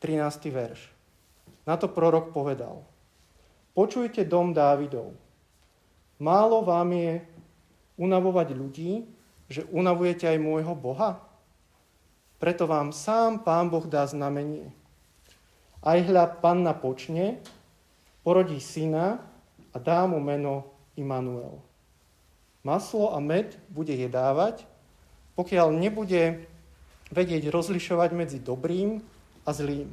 13. 0.01 0.49
verš. 0.49 0.81
Na 1.69 1.77
to 1.79 1.87
prorok 1.87 2.33
povedal. 2.33 2.83
Počujte 3.73 4.29
dom 4.29 4.53
Dávidov. 4.53 5.17
Málo 6.21 6.61
vám 6.61 6.93
je 6.93 7.25
unavovať 7.97 8.49
ľudí, 8.53 9.09
že 9.49 9.65
unavujete 9.73 10.29
aj 10.29 10.39
môjho 10.45 10.77
Boha? 10.77 11.25
Preto 12.37 12.69
vám 12.69 12.93
sám 12.93 13.41
Pán 13.41 13.73
Boh 13.73 13.89
dá 13.89 14.05
znamenie. 14.05 14.69
Aj 15.81 15.97
hľa 15.99 16.45
panna 16.45 16.77
počne, 16.77 17.41
porodí 18.21 18.61
syna 18.61 19.25
a 19.73 19.77
dá 19.81 20.05
mu 20.05 20.21
meno 20.21 20.69
Immanuel. 20.95 21.65
Maslo 22.63 23.17
a 23.17 23.19
med 23.25 23.57
bude 23.73 23.97
jedávať, 23.97 24.69
pokiaľ 25.35 25.73
nebude 25.73 26.45
vedieť 27.09 27.49
rozlišovať 27.49 28.11
medzi 28.13 28.39
dobrým 28.39 29.01
a 29.43 29.51
zlým. 29.51 29.91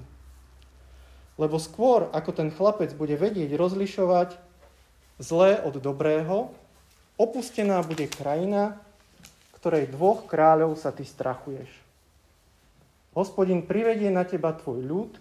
Lebo 1.40 1.56
skôr, 1.56 2.12
ako 2.12 2.36
ten 2.36 2.52
chlapec 2.52 2.92
bude 3.00 3.16
vedieť 3.16 3.56
rozlišovať 3.56 4.36
zlé 5.24 5.64
od 5.64 5.80
dobrého, 5.80 6.52
opustená 7.16 7.80
bude 7.80 8.12
krajina, 8.12 8.76
ktorej 9.56 9.88
dvoch 9.88 10.28
kráľov 10.28 10.76
sa 10.76 10.92
ty 10.92 11.08
strachuješ. 11.08 11.72
Hospodin 13.16 13.64
privedie 13.64 14.12
na 14.12 14.28
teba 14.28 14.52
tvoj 14.52 14.84
ľud 14.84 15.12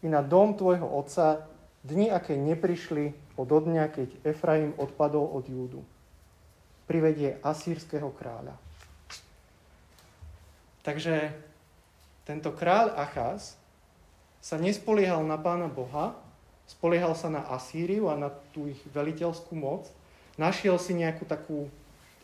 i 0.00 0.08
na 0.08 0.24
dom 0.24 0.56
tvojho 0.56 0.88
otca 0.88 1.44
dni, 1.84 2.08
aké 2.12 2.36
neprišli 2.36 3.12
od 3.36 3.48
dňa, 3.48 3.84
keď 3.92 4.08
Efraim 4.28 4.72
odpadol 4.76 5.24
od 5.36 5.44
Júdu. 5.48 5.80
Privedie 6.84 7.40
asýrskeho 7.40 8.12
kráľa. 8.12 8.56
Takže 10.82 11.30
tento 12.26 12.50
kráľ 12.52 12.98
Achaz 12.98 13.54
sa 14.42 14.58
nespoliehal 14.58 15.22
na 15.22 15.38
pána 15.38 15.70
Boha, 15.70 16.18
spoliehal 16.66 17.14
sa 17.14 17.30
na 17.30 17.46
Asýriu 17.46 18.10
a 18.10 18.18
na 18.18 18.28
tú 18.50 18.66
ich 18.66 18.82
veliteľskú 18.90 19.54
moc, 19.54 19.86
našiel 20.34 20.82
si 20.82 20.98
nejakú 20.98 21.22
takú 21.24 21.70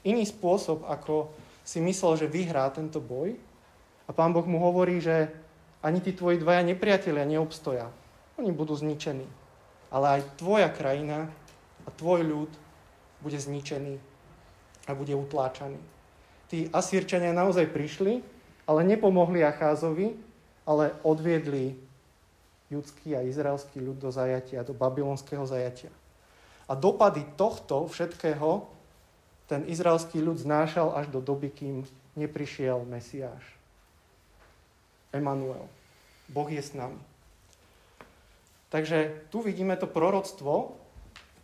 iný 0.03 0.27
spôsob, 0.27 0.83
ako 0.91 1.31
si 1.63 1.79
myslel, 1.79 2.19
že 2.19 2.27
vyhrá 2.27 2.67
tento 2.75 2.99
boj. 2.99 3.39
A 4.09 4.11
pán 4.11 4.35
Boh 4.35 4.45
mu 4.45 4.59
hovorí, 4.59 4.99
že 4.99 5.31
ani 5.79 6.03
tí 6.03 6.11
tvoji 6.11 6.43
dvaja 6.43 6.67
nepriatelia 6.67 7.29
neobstoja. 7.29 7.87
Oni 8.41 8.51
budú 8.51 8.75
zničení 8.75 9.39
ale 9.89 10.21
aj 10.21 10.37
tvoja 10.37 10.69
krajina 10.69 11.29
a 11.85 11.89
tvoj 11.97 12.21
ľud 12.25 12.51
bude 13.25 13.41
zničený 13.41 13.97
a 14.89 14.93
bude 14.93 15.17
utláčaný. 15.17 15.81
Tí 16.49 16.69
Asírčania 16.73 17.37
naozaj 17.37 17.69
prišli, 17.73 18.25
ale 18.69 18.81
nepomohli 18.85 19.45
Acházovi, 19.45 20.17
ale 20.69 20.97
odviedli 21.05 21.77
judský 22.69 23.17
a 23.17 23.25
izraelský 23.25 23.81
ľud 23.81 23.97
do 23.97 24.13
zajatia, 24.13 24.65
do 24.65 24.77
babylonského 24.77 25.45
zajatia. 25.49 25.93
A 26.69 26.77
dopady 26.77 27.25
tohto 27.37 27.89
všetkého 27.89 28.69
ten 29.49 29.65
izraelský 29.65 30.21
ľud 30.21 30.37
znášal 30.37 30.93
až 30.93 31.09
do 31.09 31.25
doby, 31.25 31.49
kým 31.49 31.89
neprišiel 32.13 32.85
Mesiáš. 32.85 33.41
Emanuel. 35.09 35.65
Boh 36.29 36.49
je 36.53 36.61
s 36.61 36.77
nami. 36.77 37.01
Takže 38.69 39.25
tu 39.33 39.41
vidíme 39.41 39.73
to 39.81 39.89
proroctvo, 39.89 40.77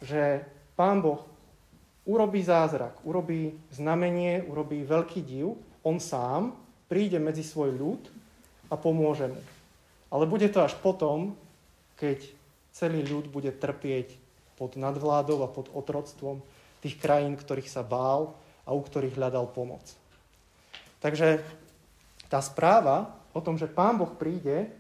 že 0.05 0.45
Pán 0.77 1.01
Boh 1.01 1.25
urobí 2.05 2.45
zázrak, 2.45 3.01
urobí 3.09 3.57
znamenie, 3.73 4.45
urobí 4.45 4.85
veľký 4.85 5.25
div, 5.25 5.57
on 5.81 5.97
sám 5.97 6.53
príde 6.85 7.17
medzi 7.17 7.41
svoj 7.41 7.73
ľud 7.73 8.03
a 8.69 8.77
pomôže 8.77 9.33
mu. 9.33 9.41
Ale 10.09 10.25
bude 10.27 10.49
to 10.49 10.65
až 10.65 10.77
potom, 10.81 11.37
keď 12.01 12.25
celý 12.75 13.07
ľud 13.07 13.31
bude 13.31 13.55
trpieť 13.55 14.17
pod 14.59 14.75
nadvládou 14.75 15.43
a 15.47 15.49
pod 15.51 15.71
otroctvom 15.71 16.43
tých 16.83 16.99
krajín, 16.99 17.39
ktorých 17.39 17.71
sa 17.71 17.87
bál 17.87 18.35
a 18.67 18.75
u 18.75 18.81
ktorých 18.81 19.17
hľadal 19.17 19.51
pomoc. 19.51 19.83
Takže 21.05 21.45
tá 22.33 22.41
správa 22.41 23.13
o 23.37 23.41
tom, 23.41 23.61
že 23.61 23.69
Pán 23.71 24.01
Boh 24.01 24.11
príde, 24.17 24.73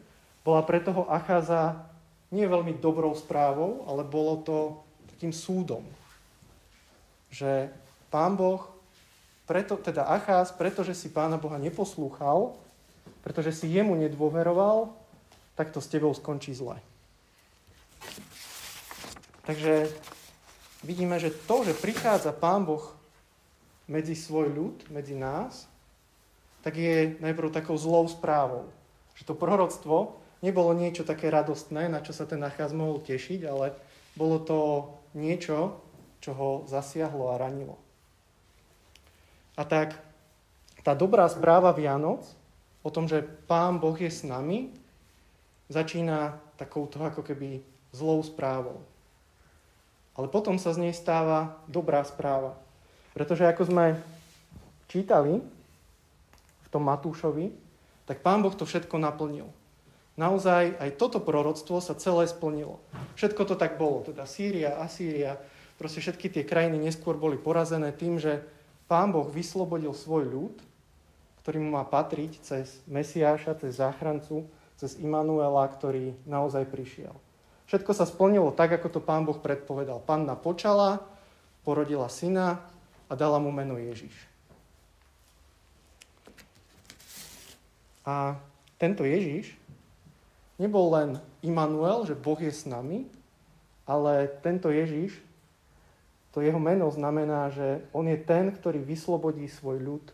bola 0.44 0.60
pre 0.64 0.80
toho 0.80 1.08
Acháza 1.08 1.84
nie 2.34 2.44
veľmi 2.44 2.76
dobrou 2.82 3.14
správou, 3.14 3.86
ale 3.86 4.02
bolo 4.02 4.42
to 4.42 4.56
takým 5.14 5.30
súdom. 5.30 5.86
Že 7.30 7.70
pán 8.10 8.34
Boh, 8.34 8.66
preto, 9.46 9.78
teda 9.78 10.08
Acház, 10.08 10.50
pretože 10.50 10.96
si 10.98 11.08
pána 11.08 11.38
Boha 11.38 11.60
neposlúchal, 11.60 12.56
pretože 13.22 13.54
si 13.54 13.70
jemu 13.70 13.94
nedôveroval, 13.94 14.92
tak 15.54 15.70
to 15.70 15.80
s 15.80 15.90
tebou 15.90 16.14
skončí 16.14 16.54
zle. 16.54 16.82
Takže 19.44 19.92
vidíme, 20.82 21.20
že 21.20 21.30
to, 21.30 21.64
že 21.64 21.76
prichádza 21.76 22.32
pán 22.32 22.64
Boh 22.64 22.94
medzi 23.88 24.16
svoj 24.16 24.48
ľud, 24.50 24.76
medzi 24.88 25.14
nás, 25.14 25.68
tak 26.64 26.80
je 26.80 27.20
najprv 27.20 27.52
takou 27.52 27.76
zlou 27.76 28.08
správou. 28.08 28.72
Že 29.20 29.22
to 29.28 29.34
proroctvo 29.36 29.96
nebolo 30.40 30.72
niečo 30.72 31.04
také 31.04 31.28
radostné, 31.28 31.92
na 31.92 32.00
čo 32.00 32.16
sa 32.16 32.24
ten 32.24 32.40
nacház 32.40 32.72
mohol 32.72 33.04
tešiť, 33.04 33.40
ale 33.44 33.76
bolo 34.16 34.40
to 34.40 34.58
niečo, 35.12 35.76
čo 36.24 36.32
ho 36.32 36.50
zasiahlo 36.64 37.36
a 37.36 37.40
ranilo. 37.40 37.76
A 39.60 39.62
tak 39.68 40.00
tá 40.80 40.96
dobrá 40.96 41.28
správa 41.28 41.76
Vianoc 41.76 42.24
o 42.80 42.88
tom, 42.88 43.08
že 43.08 43.24
Pán 43.44 43.76
Boh 43.76 43.96
je 43.96 44.08
s 44.08 44.24
nami, 44.24 44.72
začína 45.68 46.38
takouto 46.60 47.00
ako 47.00 47.24
keby 47.24 47.60
zlou 47.94 48.20
správou. 48.22 48.82
Ale 50.14 50.30
potom 50.30 50.58
sa 50.58 50.70
z 50.70 50.88
nej 50.88 50.94
stáva 50.94 51.58
dobrá 51.66 52.02
správa. 52.06 52.54
Pretože 53.14 53.46
ako 53.46 53.62
sme 53.66 53.86
čítali 54.86 55.42
v 56.62 56.68
tom 56.70 56.86
Matúšovi, 56.86 57.50
tak 58.06 58.22
Pán 58.22 58.42
Boh 58.42 58.54
to 58.54 58.66
všetko 58.66 58.98
naplnil. 59.00 59.50
Naozaj 60.14 60.78
aj 60.78 60.90
toto 60.94 61.18
proroctvo 61.18 61.82
sa 61.82 61.98
celé 61.98 62.30
splnilo. 62.30 62.78
Všetko 63.18 63.42
to 63.50 63.54
tak 63.58 63.74
bolo. 63.74 64.06
Teda 64.06 64.22
Sýria, 64.30 64.78
Asýria, 64.78 65.34
proste 65.74 65.98
všetky 65.98 66.30
tie 66.30 66.44
krajiny 66.46 66.78
neskôr 66.78 67.18
boli 67.18 67.34
porazené 67.34 67.90
tým, 67.90 68.22
že 68.22 68.46
Pán 68.86 69.10
Boh 69.10 69.26
vyslobodil 69.26 69.90
svoj 69.90 70.30
ľud, 70.30 70.54
ktorý 71.42 71.58
mu 71.58 71.74
má 71.74 71.82
patriť 71.82 72.38
cez 72.46 72.78
Mesiáša, 72.86 73.58
cez 73.58 73.82
záchrancu, 73.82 74.46
cez 74.78 74.98
Immanuela, 74.98 75.64
ktorý 75.66 76.14
naozaj 76.26 76.66
prišiel. 76.68 77.14
Všetko 77.70 77.92
sa 77.96 78.04
splnilo 78.04 78.52
tak, 78.52 78.76
ako 78.76 78.88
to 78.92 79.00
Pán 79.00 79.24
Boh 79.24 79.38
predpovedal. 79.38 80.04
Panna 80.04 80.36
počala, 80.36 81.00
porodila 81.64 82.12
syna 82.12 82.60
a 83.08 83.12
dala 83.16 83.40
mu 83.40 83.48
meno 83.48 83.80
Ježiš. 83.80 84.12
A 88.04 88.36
tento 88.76 89.08
Ježiš 89.08 89.56
nebol 90.60 90.92
len 90.92 91.16
Immanuel, 91.40 92.04
že 92.04 92.12
Boh 92.12 92.36
je 92.36 92.52
s 92.52 92.68
nami, 92.68 93.08
ale 93.88 94.28
tento 94.44 94.68
Ježiš, 94.68 95.16
to 96.36 96.44
jeho 96.44 96.60
meno 96.60 96.92
znamená, 96.92 97.48
že 97.48 97.80
on 97.96 98.04
je 98.10 98.18
ten, 98.20 98.52
ktorý 98.52 98.82
vyslobodí 98.84 99.48
svoj 99.48 99.80
ľud 99.80 100.04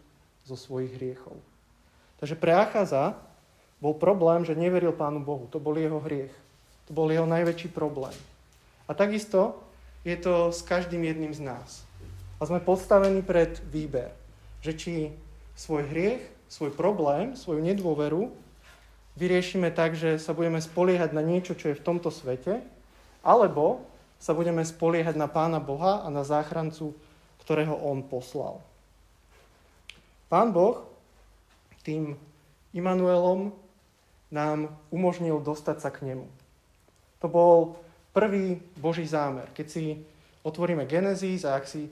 zo 0.47 0.55
svojich 0.55 0.95
hriechov. 1.01 1.35
Takže 2.23 2.37
pre 2.37 2.53
Achaza 2.55 3.19
bol 3.81 3.97
problém, 3.97 4.45
že 4.45 4.53
neveril 4.53 4.93
Pánu 4.93 5.25
Bohu. 5.25 5.49
To 5.51 5.57
bol 5.57 5.77
jeho 5.81 6.01
hriech. 6.05 6.33
To 6.89 6.93
bol 6.93 7.09
jeho 7.09 7.25
najväčší 7.25 7.73
problém. 7.73 8.13
A 8.85 8.93
takisto 8.93 9.57
je 10.05 10.17
to 10.21 10.53
s 10.53 10.61
každým 10.61 11.05
jedným 11.05 11.33
z 11.33 11.41
nás. 11.41 11.85
A 12.41 12.49
sme 12.49 12.61
postavení 12.61 13.25
pred 13.25 13.61
výber, 13.69 14.13
že 14.61 14.73
či 14.77 14.93
svoj 15.57 15.89
hriech, 15.89 16.23
svoj 16.49 16.73
problém, 16.73 17.37
svoju 17.37 17.61
nedôveru 17.61 18.33
vyriešime 19.17 19.69
tak, 19.73 19.97
že 19.97 20.17
sa 20.17 20.33
budeme 20.33 20.61
spoliehať 20.61 21.13
na 21.13 21.21
niečo, 21.21 21.53
čo 21.53 21.73
je 21.73 21.79
v 21.79 21.85
tomto 21.85 22.09
svete, 22.09 22.65
alebo 23.21 23.85
sa 24.21 24.33
budeme 24.37 24.65
spoliehať 24.65 25.17
na 25.17 25.29
Pána 25.29 25.61
Boha 25.61 26.05
a 26.05 26.09
na 26.09 26.25
záchrancu, 26.25 26.97
ktorého 27.45 27.77
On 27.77 28.01
poslal. 28.05 28.61
Pán 30.29 30.53
Boh 30.53 30.85
tým 31.81 32.17
Immanuelom 32.77 33.51
nám 34.31 34.71
umožnil 34.95 35.43
dostať 35.43 35.77
sa 35.83 35.91
k 35.91 36.07
nemu. 36.07 36.27
To 37.21 37.27
bol 37.27 37.77
prvý 38.15 38.63
Boží 38.79 39.05
zámer. 39.05 39.51
Keď 39.53 39.67
si 39.67 39.85
otvoríme 40.47 40.87
Genesis 40.87 41.45
a 41.45 41.59
ak 41.59 41.67
si 41.67 41.91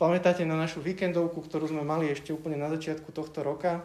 pamätáte 0.00 0.42
na 0.48 0.56
našu 0.56 0.80
víkendovku, 0.80 1.44
ktorú 1.44 1.70
sme 1.70 1.84
mali 1.84 2.08
ešte 2.08 2.32
úplne 2.32 2.56
na 2.56 2.72
začiatku 2.72 3.12
tohto 3.12 3.44
roka, 3.44 3.84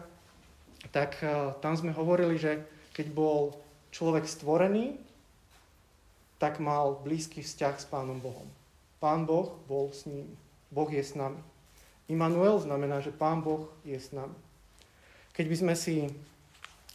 tak 0.90 1.20
eh, 1.20 1.52
tam 1.60 1.76
sme 1.76 1.92
hovorili, 1.92 2.40
že 2.40 2.64
keď 2.96 3.06
bol 3.12 3.52
človek 3.92 4.24
stvorený, 4.24 4.96
tak 6.36 6.60
mal 6.60 7.00
blízky 7.00 7.40
vzťah 7.40 7.74
s 7.80 7.86
Pánom 7.88 8.20
Bohom. 8.20 8.48
Pán 9.00 9.24
Boh 9.24 9.56
bol 9.68 9.92
s 9.92 10.04
ním. 10.04 10.28
Boh 10.68 10.88
je 10.88 11.00
s 11.00 11.16
nami. 11.16 11.40
Immanuel 12.08 12.60
znamená, 12.60 13.00
že 13.00 13.12
Pán 13.12 13.40
Boh 13.40 13.72
je 13.84 13.96
s 13.96 14.12
nami. 14.12 14.36
Keď 15.32 15.46
by 15.48 15.56
sme 15.56 15.74
si 15.76 16.08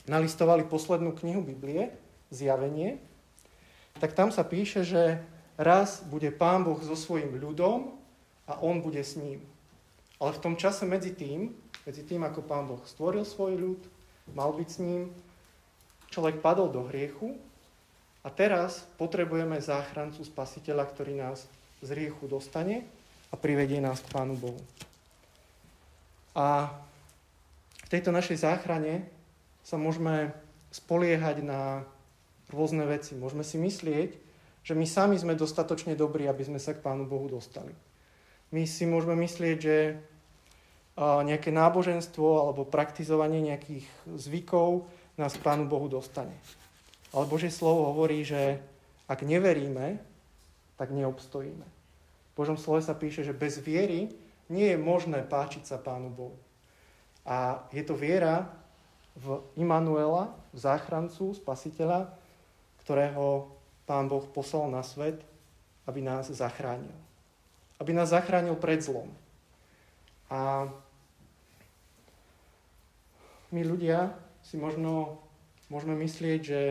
nalistovali 0.10 0.66
poslednú 0.66 1.14
knihu 1.18 1.42
Biblie, 1.42 1.94
Zjavenie, 2.32 2.98
tak 4.00 4.16
tam 4.16 4.32
sa 4.32 4.48
píše, 4.48 4.88
že 4.88 5.20
raz 5.60 6.02
bude 6.08 6.32
Pán 6.32 6.64
Boh 6.64 6.80
so 6.80 6.96
svojím 6.96 7.38
ľudom 7.38 7.94
a 8.48 8.58
on 8.64 8.80
bude 8.80 9.04
s 9.04 9.20
ním. 9.20 9.44
Ale 10.18 10.32
v 10.34 10.42
tom 10.42 10.54
čase 10.56 10.88
medzi 10.88 11.12
tým 11.12 11.52
medzi 11.86 12.06
tým, 12.06 12.22
ako 12.22 12.46
Pán 12.46 12.70
Boh 12.70 12.82
stvoril 12.86 13.26
svoj 13.26 13.58
ľud, 13.58 13.82
mal 14.38 14.54
byť 14.54 14.70
s 14.70 14.78
ním, 14.78 15.10
človek 16.14 16.44
padol 16.44 16.70
do 16.70 16.86
hriechu 16.86 17.34
a 18.22 18.30
teraz 18.30 18.86
potrebujeme 19.02 19.58
záchrancu, 19.58 20.22
spasiteľa, 20.22 20.86
ktorý 20.94 21.18
nás 21.18 21.50
z 21.82 21.88
hriechu 21.98 22.30
dostane 22.30 22.86
a 23.34 23.36
privedie 23.40 23.82
nás 23.82 23.98
k 23.98 24.12
Pánu 24.14 24.38
Bohu. 24.38 24.62
A 26.38 26.70
v 27.82 27.88
tejto 27.90 28.14
našej 28.14 28.46
záchrane 28.46 29.10
sa 29.62 29.78
môžeme 29.78 30.34
spoliehať 30.72 31.44
na 31.46 31.86
rôzne 32.52 32.84
veci. 32.88 33.16
Môžeme 33.16 33.46
si 33.46 33.56
myslieť, 33.62 34.10
že 34.62 34.74
my 34.78 34.86
sami 34.86 35.18
sme 35.18 35.34
dostatočne 35.34 35.98
dobrí, 35.98 36.30
aby 36.30 36.46
sme 36.46 36.60
sa 36.62 36.78
k 36.78 36.84
Pánu 36.84 37.10
Bohu 37.10 37.26
dostali. 37.32 37.74
My 38.52 38.68
si 38.68 38.84
môžeme 38.86 39.16
myslieť, 39.16 39.58
že 39.58 39.78
nejaké 41.02 41.50
náboženstvo 41.56 42.46
alebo 42.46 42.68
praktizovanie 42.68 43.40
nejakých 43.42 43.88
zvykov 44.12 44.86
nás 45.16 45.34
k 45.34 45.44
Pánu 45.44 45.66
Bohu 45.66 45.88
dostane. 45.88 46.36
Ale 47.16 47.28
Božie 47.28 47.52
slovo 47.52 47.92
hovorí, 47.92 48.24
že 48.28 48.60
ak 49.08 49.24
neveríme, 49.24 50.00
tak 50.80 50.92
neobstojíme. 50.92 51.68
V 52.32 52.34
Božom 52.36 52.56
slove 52.56 52.80
sa 52.80 52.96
píše, 52.96 53.28
že 53.28 53.36
bez 53.36 53.60
viery 53.60 54.12
nie 54.52 54.68
je 54.72 54.80
možné 54.80 55.24
páčiť 55.24 55.68
sa 55.68 55.78
Pánu 55.80 56.12
Bohu. 56.12 56.38
A 57.28 57.68
je 57.76 57.84
to 57.84 57.96
viera 57.96 58.52
v 59.18 59.44
Immanuela, 59.60 60.32
v 60.56 60.60
záchrancu, 60.60 61.36
spasiteľa, 61.36 62.12
ktorého 62.84 63.52
Pán 63.86 64.08
Boh 64.08 64.24
poslal 64.32 64.72
na 64.72 64.82
svet, 64.86 65.20
aby 65.84 66.00
nás 66.00 66.32
zachránil. 66.32 66.96
Aby 67.82 67.92
nás 67.92 68.14
zachránil 68.14 68.56
pred 68.56 68.80
zlom. 68.80 69.10
A 70.32 70.72
my 73.52 73.62
ľudia 73.68 74.16
si 74.48 74.56
možno 74.56 75.20
môžeme 75.68 76.00
myslieť, 76.00 76.40
že 76.40 76.62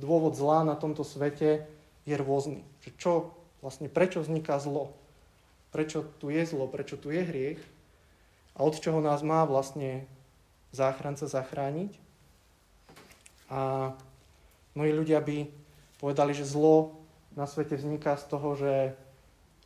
dôvod 0.00 0.32
zla 0.32 0.64
na 0.64 0.72
tomto 0.72 1.04
svete 1.04 1.68
je 2.08 2.14
rôzny. 2.16 2.64
Že 2.84 2.90
čo, 2.96 3.12
vlastne 3.60 3.92
prečo 3.92 4.24
vzniká 4.24 4.56
zlo? 4.56 4.96
Prečo 5.76 6.08
tu 6.16 6.32
je 6.32 6.40
zlo? 6.48 6.70
Prečo 6.72 6.96
tu 6.96 7.12
je 7.12 7.20
hriech? 7.20 7.60
A 8.56 8.64
od 8.64 8.80
čoho 8.80 9.04
nás 9.04 9.20
má 9.20 9.44
vlastne 9.44 10.08
záchranca 10.72 11.26
zachrániť? 11.26 11.92
A 13.50 13.92
mnohí 14.74 14.92
ľudia 14.92 15.22
by 15.22 15.46
povedali, 16.02 16.32
že 16.34 16.48
zlo 16.48 16.98
na 17.36 17.46
svete 17.46 17.76
vzniká 17.76 18.16
z 18.16 18.24
toho, 18.26 18.48
že 18.56 18.74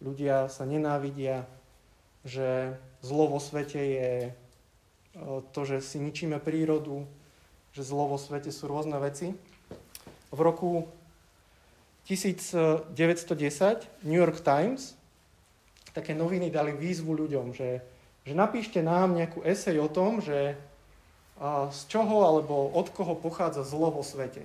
ľudia 0.03 0.49
sa 0.49 0.65
nenávidia, 0.67 1.47
že 2.25 2.77
zlo 3.01 3.31
vo 3.33 3.41
svete 3.41 3.81
je 3.81 4.13
to, 5.53 5.61
že 5.67 5.83
si 5.83 5.99
ničíme 5.99 6.39
prírodu, 6.39 7.07
že 7.75 7.83
zlo 7.83 8.11
vo 8.11 8.19
svete 8.19 8.53
sú 8.55 8.67
rôzne 8.71 8.99
veci. 8.99 9.35
V 10.31 10.41
roku 10.41 10.87
1910 12.07 12.95
New 14.07 14.19
York 14.19 14.43
Times 14.43 14.95
také 15.91 16.15
noviny 16.15 16.51
dali 16.51 16.71
výzvu 16.75 17.15
ľuďom, 17.27 17.51
že, 17.55 17.83
že 18.23 18.35
napíšte 18.35 18.79
nám 18.83 19.19
nejakú 19.19 19.43
esej 19.43 19.83
o 19.83 19.91
tom, 19.91 20.23
že 20.23 20.55
z 21.73 21.81
čoho 21.89 22.29
alebo 22.29 22.69
od 22.77 22.93
koho 22.93 23.17
pochádza 23.17 23.65
zlo 23.65 23.89
vo 23.89 24.05
svete. 24.05 24.45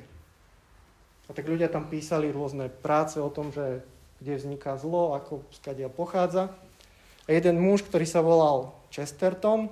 A 1.27 1.35
tak 1.35 1.43
ľudia 1.43 1.67
tam 1.67 1.91
písali 1.91 2.31
rôzne 2.31 2.71
práce 2.71 3.19
o 3.19 3.27
tom, 3.27 3.51
že 3.51 3.83
kde 4.23 4.39
vzniká 4.39 4.79
zlo, 4.79 5.11
ako 5.11 5.43
skadiaľ 5.51 5.91
pochádza. 5.91 6.55
A 7.27 7.29
jeden 7.35 7.59
muž, 7.59 7.83
ktorý 7.83 8.07
sa 8.07 8.23
volal 8.23 8.71
Chesterton, 8.93 9.67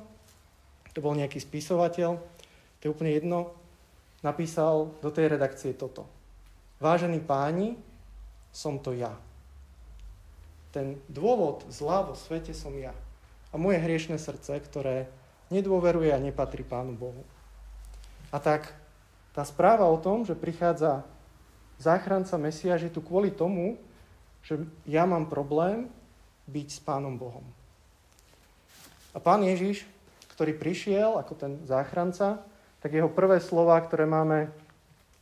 to 0.91 0.99
bol 0.99 1.15
nejaký 1.15 1.39
spisovateľ, 1.39 2.19
to 2.77 2.81
je 2.83 2.91
úplne 2.91 3.15
jedno, 3.15 3.55
napísal 4.19 4.91
do 4.99 5.09
tej 5.09 5.31
redakcie 5.31 5.71
toto. 5.71 6.05
Vážení 6.83 7.23
páni, 7.23 7.79
som 8.51 8.77
to 8.77 8.91
ja. 8.91 9.15
Ten 10.75 10.99
dôvod 11.07 11.63
zla 11.71 12.03
vo 12.03 12.17
svete 12.17 12.51
som 12.51 12.73
ja. 12.75 12.91
A 13.53 13.61
moje 13.61 13.79
hriešne 13.79 14.17
srdce, 14.17 14.59
ktoré 14.59 15.07
nedôveruje 15.53 16.09
a 16.09 16.17
nepatrí 16.17 16.65
Pánu 16.65 16.97
Bohu. 16.97 17.21
A 18.33 18.41
tak 18.41 18.73
tá 19.37 19.45
správa 19.45 19.85
o 19.85 20.01
tom, 20.01 20.25
že 20.25 20.33
prichádza 20.33 21.05
záchranca 21.77 22.33
Mesiáš 22.41 22.89
je 22.89 22.93
tu 22.93 23.05
kvôli 23.05 23.29
tomu, 23.29 23.77
že 24.41 24.57
ja 24.89 25.05
mám 25.05 25.29
problém 25.29 25.85
byť 26.49 26.67
s 26.73 26.79
Pánom 26.81 27.13
Bohom. 27.13 27.45
A 29.13 29.21
Pán 29.21 29.45
Ježiš 29.45 29.85
ktorý 30.33 30.57
prišiel 30.57 31.21
ako 31.21 31.33
ten 31.37 31.51
záchranca, 31.69 32.41
tak 32.81 32.97
jeho 32.97 33.07
prvé 33.07 33.37
slova, 33.37 33.77
ktoré 33.85 34.09
máme 34.09 34.49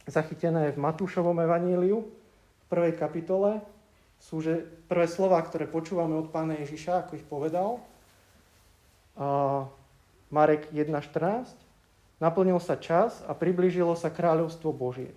zachytené 0.07 0.71
v 0.71 0.81
Matúšovom 0.81 1.35
evaníliu, 1.43 2.07
v 2.07 2.65
prvej 2.71 2.95
kapitole, 2.95 3.59
sú 4.23 4.39
že 4.39 4.63
prvé 4.87 5.11
slova, 5.11 5.43
ktoré 5.43 5.67
počúvame 5.67 6.15
od 6.15 6.31
pána 6.31 6.55
Ježiša, 6.63 7.05
ako 7.05 7.11
ich 7.19 7.27
povedal. 7.27 7.83
Marek 10.31 10.71
1.14. 10.71 11.51
Naplnil 12.23 12.57
sa 12.63 12.79
čas 12.79 13.19
a 13.27 13.35
priblížilo 13.35 13.93
sa 13.99 14.07
kráľovstvo 14.07 14.71
Božie. 14.71 15.11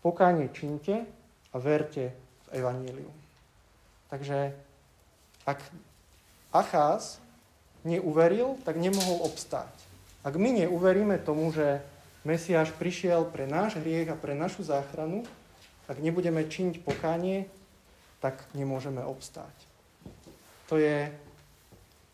Pokánie 0.00 0.48
činte 0.54 1.02
a 1.50 1.56
verte 1.58 2.14
v 2.48 2.62
Evaníliu. 2.62 3.10
Takže 4.08 4.54
ak 5.42 5.58
Acház 6.54 7.18
neuveril, 7.82 8.54
tak 8.62 8.78
nemohol 8.78 9.26
obstáť. 9.26 9.74
Ak 10.22 10.38
my 10.38 10.64
neuveríme 10.64 11.18
tomu, 11.18 11.50
že 11.50 11.82
Mesiáš 12.24 12.72
prišiel 12.72 13.28
pre 13.28 13.44
náš 13.44 13.76
hriech 13.76 14.08
a 14.08 14.16
pre 14.16 14.32
našu 14.32 14.64
záchranu, 14.64 15.26
ak 15.84 16.00
nebudeme 16.00 16.48
činiť 16.48 16.80
pokánie, 16.80 17.44
tak 18.24 18.40
nemôžeme 18.56 19.04
obstáť. 19.04 19.52
To 20.72 20.80
je 20.80 21.12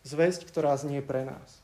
zväzť, 0.03 0.51
ktorá 0.51 0.75
znie 0.75 0.99
pre 0.99 1.23
nás. 1.23 1.60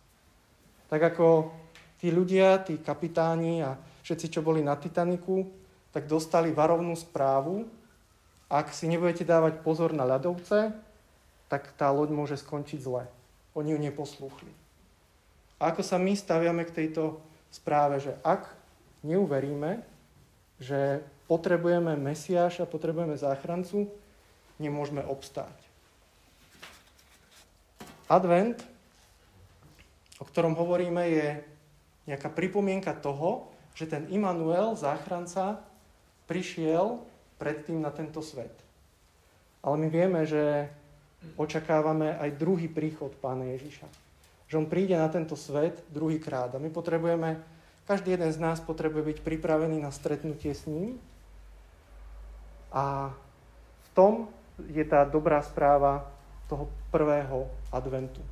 Tak 0.88 1.02
ako 1.15 1.52
tí 2.00 2.10
ľudia, 2.13 2.63
tí 2.63 2.80
kapitáni 2.80 3.63
a 3.63 3.76
všetci, 4.06 4.39
čo 4.39 4.41
boli 4.45 4.63
na 4.63 4.80
Titaniku, 4.80 5.43
tak 5.91 6.08
dostali 6.08 6.54
varovnú 6.56 6.95
správu. 6.95 7.67
Ak 8.47 8.71
si 8.71 8.88
nebudete 8.88 9.28
dávať 9.28 9.60
pozor 9.60 9.91
na 9.91 10.08
ľadovce, 10.08 10.71
tak 11.52 11.76
tá 11.76 11.91
loď 11.91 12.15
môže 12.15 12.36
skončiť 12.39 12.80
zle. 12.80 13.04
Oni 13.56 13.76
ju 13.76 13.80
neposlúchli. 13.80 14.52
A 15.58 15.73
ako 15.73 15.82
sa 15.82 15.97
my 15.97 16.13
staviame 16.13 16.63
k 16.63 16.86
tejto 16.86 17.17
správe, 17.50 17.97
že 17.97 18.13
ak 18.21 18.47
neuveríme, 19.02 19.82
že 20.62 21.02
potrebujeme 21.26 21.97
Mesiáša, 21.97 22.69
potrebujeme 22.69 23.17
záchrancu, 23.17 23.89
nemôžeme 24.62 25.02
obstáť. 25.04 25.54
Advent, 28.08 28.63
o 30.17 30.23
ktorom 30.25 30.58
hovoríme, 30.58 31.03
je 31.10 31.27
nejaká 32.10 32.32
pripomienka 32.34 32.95
toho, 32.97 33.51
že 33.77 33.86
ten 33.86 34.10
Immanuel, 34.10 34.73
záchranca, 34.73 35.62
prišiel 36.25 36.97
predtým 37.38 37.77
na 37.82 37.93
tento 37.93 38.25
svet. 38.25 38.53
Ale 39.62 39.77
my 39.77 39.88
vieme, 39.91 40.25
že 40.25 40.71
očakávame 41.38 42.17
aj 42.17 42.38
druhý 42.38 42.69
príchod 42.69 43.13
Pána 43.17 43.45
Ježiša. 43.58 43.88
Že 44.47 44.58
On 44.63 44.67
príde 44.69 44.95
na 44.95 45.12
tento 45.12 45.36
svet 45.36 45.84
druhýkrát 45.91 46.56
a 46.56 46.62
my 46.62 46.71
potrebujeme, 46.71 47.41
každý 47.84 48.15
jeden 48.15 48.32
z 48.32 48.39
nás 48.39 48.60
potrebuje 48.63 49.15
byť 49.15 49.17
pripravený 49.23 49.84
na 49.84 49.91
stretnutie 49.91 50.56
s 50.56 50.67
ním 50.67 50.99
a 52.71 53.12
v 53.84 53.88
tom 53.95 54.13
je 54.67 54.84
tá 54.84 55.06
dobrá 55.08 55.39
správa 55.43 56.08
toho 56.47 56.71
prvého 56.91 57.47
adventu, 57.71 58.23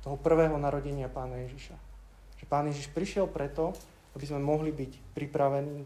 toho 0.00 0.16
prvého 0.16 0.56
narodenia 0.56 1.12
Pána 1.12 1.40
Ježiša. 1.44 1.76
Že 2.40 2.44
Pán 2.48 2.66
Ježiš 2.72 2.88
prišiel 2.92 3.28
preto, 3.28 3.76
aby 4.16 4.24
sme 4.24 4.40
mohli 4.40 4.72
byť 4.72 5.14
pripravení 5.14 5.84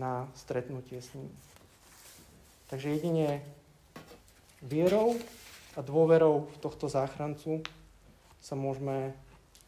na 0.00 0.26
stretnutie 0.32 0.98
s 0.98 1.12
ním. 1.12 1.28
Takže 2.72 2.96
jedine 2.96 3.44
vierou 4.64 5.20
a 5.76 5.80
dôverou 5.84 6.48
v 6.48 6.56
tohto 6.64 6.88
záchrancu 6.88 7.60
sa 8.40 8.56
môžeme 8.56 9.12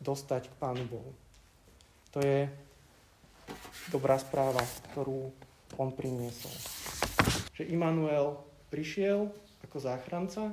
dostať 0.01 0.49
k 0.49 0.55
Pánu 0.57 0.85
Bohu. 0.89 1.13
To 2.17 2.25
je 2.25 2.49
dobrá 3.93 4.17
správa, 4.17 4.65
ktorú 4.91 5.29
on 5.77 5.91
priniesol. 5.93 6.53
Že 7.55 7.69
Immanuel 7.71 8.41
prišiel 8.73 9.29
ako 9.69 9.77
záchranca 9.79 10.51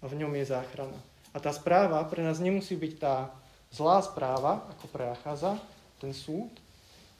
a 0.00 0.04
v 0.04 0.14
ňom 0.18 0.32
je 0.36 0.44
záchrana. 0.44 1.13
A 1.34 1.42
tá 1.42 1.50
správa 1.50 1.98
pre 2.06 2.22
nás 2.22 2.38
nemusí 2.38 2.78
byť 2.78 2.92
tá 3.02 3.34
zlá 3.74 3.98
správa, 4.06 4.62
ako 4.78 4.86
pre 4.86 5.10
Achaza, 5.10 5.58
ten 5.98 6.14
súd, 6.14 6.54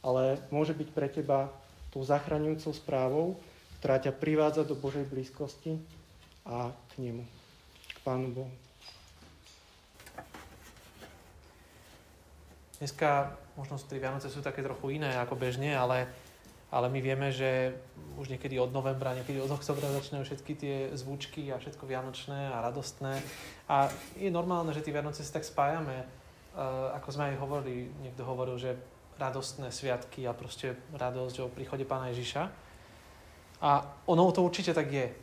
ale 0.07 0.39
môže 0.55 0.71
byť 0.71 0.89
pre 0.95 1.11
teba 1.11 1.51
tou 1.91 2.07
zachraňujúcou 2.07 2.71
správou, 2.71 3.27
ktorá 3.83 3.99
ťa 3.99 4.15
privádza 4.15 4.63
do 4.63 4.79
Božej 4.79 5.03
blízkosti 5.11 5.83
a 6.47 6.71
k 6.71 6.93
nemu, 7.03 7.27
k 7.91 7.99
Pánu 8.07 8.31
Bohu. 8.31 8.55
Dneska 12.79 13.35
možno 13.59 13.81
tie 13.81 14.03
Vianoce 14.03 14.29
sú 14.31 14.45
také 14.45 14.61
trochu 14.61 14.99
iné 14.99 15.15
ako 15.19 15.39
bežne, 15.41 15.73
ale, 15.75 16.07
ale 16.75 16.91
my 16.91 16.99
vieme, 16.99 17.31
že 17.31 17.71
už 18.19 18.35
niekedy 18.35 18.59
od 18.59 18.75
novembra, 18.75 19.15
niekedy 19.15 19.39
od 19.39 19.51
oktobra 19.55 19.95
začínajú 19.95 20.27
všetky 20.27 20.53
tie 20.59 20.77
zvučky 20.99 21.55
a 21.55 21.63
všetko 21.63 21.87
vianočné 21.87 22.51
a 22.51 22.59
radostné. 22.67 23.23
A 23.71 23.87
je 24.19 24.27
normálne, 24.27 24.75
že 24.75 24.83
tie 24.83 24.91
Vianoce 24.91 25.23
si 25.23 25.31
tak 25.31 25.47
spájame. 25.47 26.03
Uh, 26.55 26.91
ako 26.99 27.09
sme 27.15 27.31
aj 27.31 27.43
hovorili, 27.43 27.95
niekto 28.03 28.27
hovoril, 28.27 28.59
že 28.59 28.75
radostné 29.19 29.71
sviatky 29.71 30.27
a 30.27 30.35
proste 30.35 30.75
radosť 30.99 31.47
o 31.47 31.51
príchode 31.51 31.87
Pána 31.87 32.11
Ježiša. 32.11 32.43
A 33.63 33.71
ono 34.11 34.35
to 34.35 34.43
určite 34.43 34.75
tak 34.75 34.91
je 34.91 35.15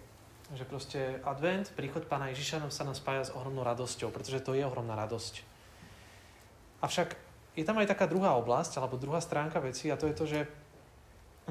že 0.51 0.67
proste 0.67 0.99
advent, 1.23 1.71
príchod 1.79 2.03
Pána 2.03 2.27
Ježiša 2.35 2.59
nám 2.59 2.71
sa 2.75 2.83
nám 2.83 2.95
spája 2.95 3.23
s 3.23 3.31
ohromnou 3.31 3.63
radosťou, 3.63 4.11
pretože 4.11 4.43
to 4.43 4.51
je 4.51 4.67
ohromná 4.67 4.99
radosť. 4.99 5.47
Avšak 6.83 7.15
je 7.55 7.63
tam 7.63 7.79
aj 7.79 7.87
taká 7.87 8.03
druhá 8.03 8.35
oblasť, 8.35 8.75
alebo 8.75 8.99
druhá 8.99 9.23
stránka 9.23 9.63
veci 9.63 9.87
a 9.87 9.95
to 9.95 10.11
je 10.11 10.15
to, 10.15 10.25
že 10.27 10.39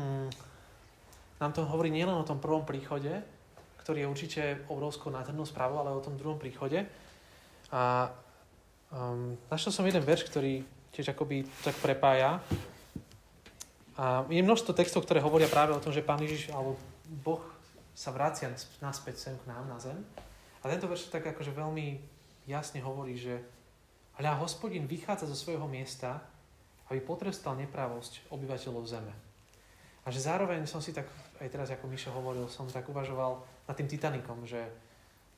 mm, 0.01 0.29
nám 1.41 1.53
to 1.53 1.69
hovorí 1.69 1.93
nielen 1.93 2.17
o 2.17 2.25
tom 2.25 2.41
prvom 2.41 2.65
príchode, 2.65 3.21
ktorý 3.85 4.05
je 4.05 4.13
určite 4.13 4.43
obrovskou 4.69 5.13
nádhernou 5.13 5.45
správou, 5.45 5.81
ale 5.81 5.93
o 5.93 6.05
tom 6.05 6.17
druhom 6.17 6.37
príchode. 6.37 6.85
A 7.73 8.13
um, 8.93 9.37
našiel 9.49 9.73
som 9.73 9.85
jeden 9.85 10.05
verš, 10.05 10.29
ktorý 10.29 10.65
tiež 10.93 11.13
akoby 11.13 11.49
tak 11.65 11.77
prepája. 11.81 12.41
A 13.97 14.25
je 14.29 14.41
množstvo 14.41 14.73
textov, 14.73 15.05
ktoré 15.05 15.21
hovoria 15.21 15.49
práve 15.49 15.77
o 15.77 15.83
tom, 15.83 15.93
že 15.93 16.05
Pán 16.05 16.21
Ježiš, 16.21 16.53
alebo 16.53 16.81
Boh 17.25 17.45
sa 17.97 18.13
vracia 18.13 18.49
naspäť 18.81 19.17
sem 19.21 19.37
k 19.37 19.49
nám 19.49 19.69
na 19.69 19.77
zem. 19.77 19.97
A 20.61 20.69
tento 20.69 20.89
verš 20.89 21.13
tak 21.13 21.25
akože 21.25 21.53
veľmi 21.53 22.01
jasne 22.49 22.81
hovorí, 22.85 23.17
že 23.17 23.41
hľa, 24.21 24.41
hospodin 24.41 24.85
vychádza 24.85 25.29
zo 25.29 25.37
svojho 25.37 25.65
miesta, 25.69 26.21
aby 26.93 27.01
potrestal 27.01 27.57
nepravosť 27.57 28.29
obyvateľov 28.29 28.85
zeme. 28.85 29.30
A 30.05 30.09
že 30.09 30.25
zároveň 30.25 30.65
som 30.65 30.81
si 30.81 30.97
tak, 30.97 31.07
aj 31.41 31.49
teraz 31.53 31.69
ako 31.71 31.89
Mišo 31.89 32.11
hovoril, 32.15 32.49
som 32.49 32.65
tak 32.69 32.89
uvažoval 32.89 33.41
nad 33.69 33.75
tým 33.77 33.89
Titanikom, 33.89 34.49
že 34.49 34.61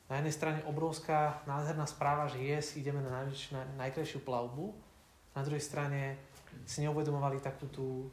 na 0.06 0.20
jednej 0.20 0.34
strane 0.34 0.60
obrovská 0.68 1.42
nádherná 1.48 1.88
správa, 1.88 2.30
že 2.30 2.38
yes, 2.38 2.78
ideme 2.78 3.02
na, 3.02 3.22
najväč, 3.22 3.54
na 3.54 3.64
najkrajšiu 3.80 4.22
plavbu, 4.22 4.70
na 5.32 5.42
druhej 5.42 5.64
strane 5.64 6.20
si 6.68 6.84
neuvedomovali 6.84 7.40
takú 7.40 7.66
tú, 7.72 8.12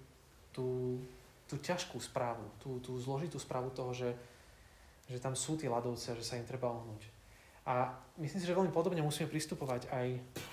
tú, 0.55 0.97
tú 1.45 1.55
ťažkú 1.59 1.99
správu, 1.99 2.47
tú, 2.57 2.79
tú 2.79 2.95
zložitú 2.97 3.37
správu 3.37 3.69
toho, 3.75 3.91
že 3.91 4.09
že 5.09 5.17
tam 5.17 5.33
sú 5.33 5.57
tie 5.57 5.65
ľadovce, 5.65 6.13
že 6.13 6.23
sa 6.23 6.37
im 6.37 6.45
treba 6.45 6.69
ohnúť. 6.69 7.09
A 7.65 7.89
myslím 8.21 8.39
si, 8.41 8.45
že 8.45 8.53
veľmi 8.53 8.69
podobne 8.69 9.01
musíme 9.01 9.29
pristupovať 9.29 9.89
aj, 9.89 10.07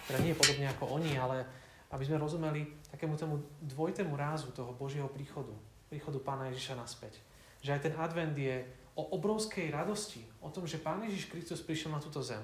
teda 0.08 0.18
nie 0.24 0.36
podobne 0.36 0.68
ako 0.72 0.96
oni, 0.96 1.16
ale 1.20 1.44
aby 1.92 2.02
sme 2.02 2.20
rozumeli 2.20 2.64
takému 2.88 3.14
tomu 3.20 3.40
dvojtému 3.62 4.16
rázu 4.16 4.50
toho 4.56 4.72
Božieho 4.72 5.06
príchodu, 5.12 5.52
príchodu 5.88 6.18
Pána 6.22 6.50
Ježiša 6.52 6.78
naspäť. 6.78 7.18
Že 7.62 7.70
aj 7.76 7.80
ten 7.82 7.94
advent 7.98 8.36
je 8.36 8.62
o 8.96 9.12
obrovskej 9.12 9.68
radosti, 9.70 10.24
o 10.40 10.48
tom, 10.48 10.64
že 10.64 10.80
Pán 10.80 11.04
Ježiš 11.04 11.28
Kristus 11.28 11.60
prišiel 11.60 11.92
na 11.92 12.00
túto 12.00 12.22
zem, 12.24 12.42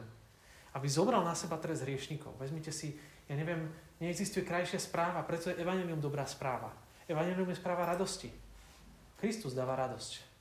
aby 0.76 0.86
zobral 0.88 1.24
na 1.24 1.32
seba 1.32 1.56
trest 1.56 1.84
hriešnikov. 1.84 2.36
Vezmite 2.36 2.72
si, 2.72 2.96
ja 3.28 3.34
neviem, 3.36 3.72
neexistuje 4.00 4.44
krajšia 4.44 4.80
správa, 4.80 5.24
preto 5.24 5.48
je 5.48 5.58
Evangelium 5.60 6.00
dobrá 6.00 6.28
správa. 6.28 6.72
Evangelium 7.08 7.48
je 7.50 7.60
správa 7.60 7.88
radosti. 7.88 8.28
Kristus 9.16 9.54
dáva 9.54 9.78
radosť 9.78 10.32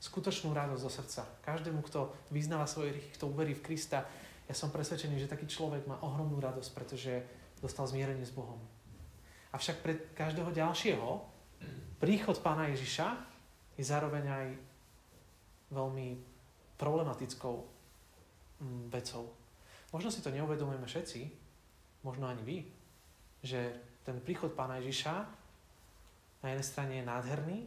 skutočnú 0.00 0.56
radosť 0.56 0.80
zo 0.82 0.90
srdca. 0.90 1.22
Každému, 1.44 1.84
kto 1.84 2.08
vyznáva 2.32 2.64
svoje 2.64 2.96
hriechy, 2.96 3.12
kto 3.20 3.28
uverí 3.28 3.52
v 3.52 3.62
Krista, 3.62 4.08
ja 4.48 4.54
som 4.56 4.72
presvedčený, 4.72 5.20
že 5.20 5.30
taký 5.30 5.46
človek 5.46 5.84
má 5.84 6.00
ohromnú 6.00 6.40
radosť, 6.40 6.70
pretože 6.72 7.12
dostal 7.60 7.84
zmierenie 7.86 8.24
s 8.24 8.34
Bohom. 8.34 8.58
Avšak 9.52 9.76
pre 9.84 9.92
každého 10.16 10.50
ďalšieho 10.56 11.06
príchod 12.00 12.40
pána 12.40 12.72
Ježiša 12.72 13.08
je 13.76 13.84
zároveň 13.84 14.24
aj 14.26 14.46
veľmi 15.70 16.08
problematickou 16.80 17.60
mm, 18.64 18.88
vecou. 18.88 19.28
Možno 19.92 20.08
si 20.08 20.24
to 20.24 20.32
neuvedomujeme 20.32 20.88
všetci, 20.88 21.20
možno 22.02 22.26
ani 22.26 22.42
vy, 22.42 22.58
že 23.44 23.60
ten 24.02 24.16
príchod 24.24 24.56
pána 24.56 24.80
Ježiša 24.80 25.14
na 26.40 26.46
jednej 26.56 26.66
strane 26.66 26.92
je 26.96 27.04
nádherný, 27.04 27.58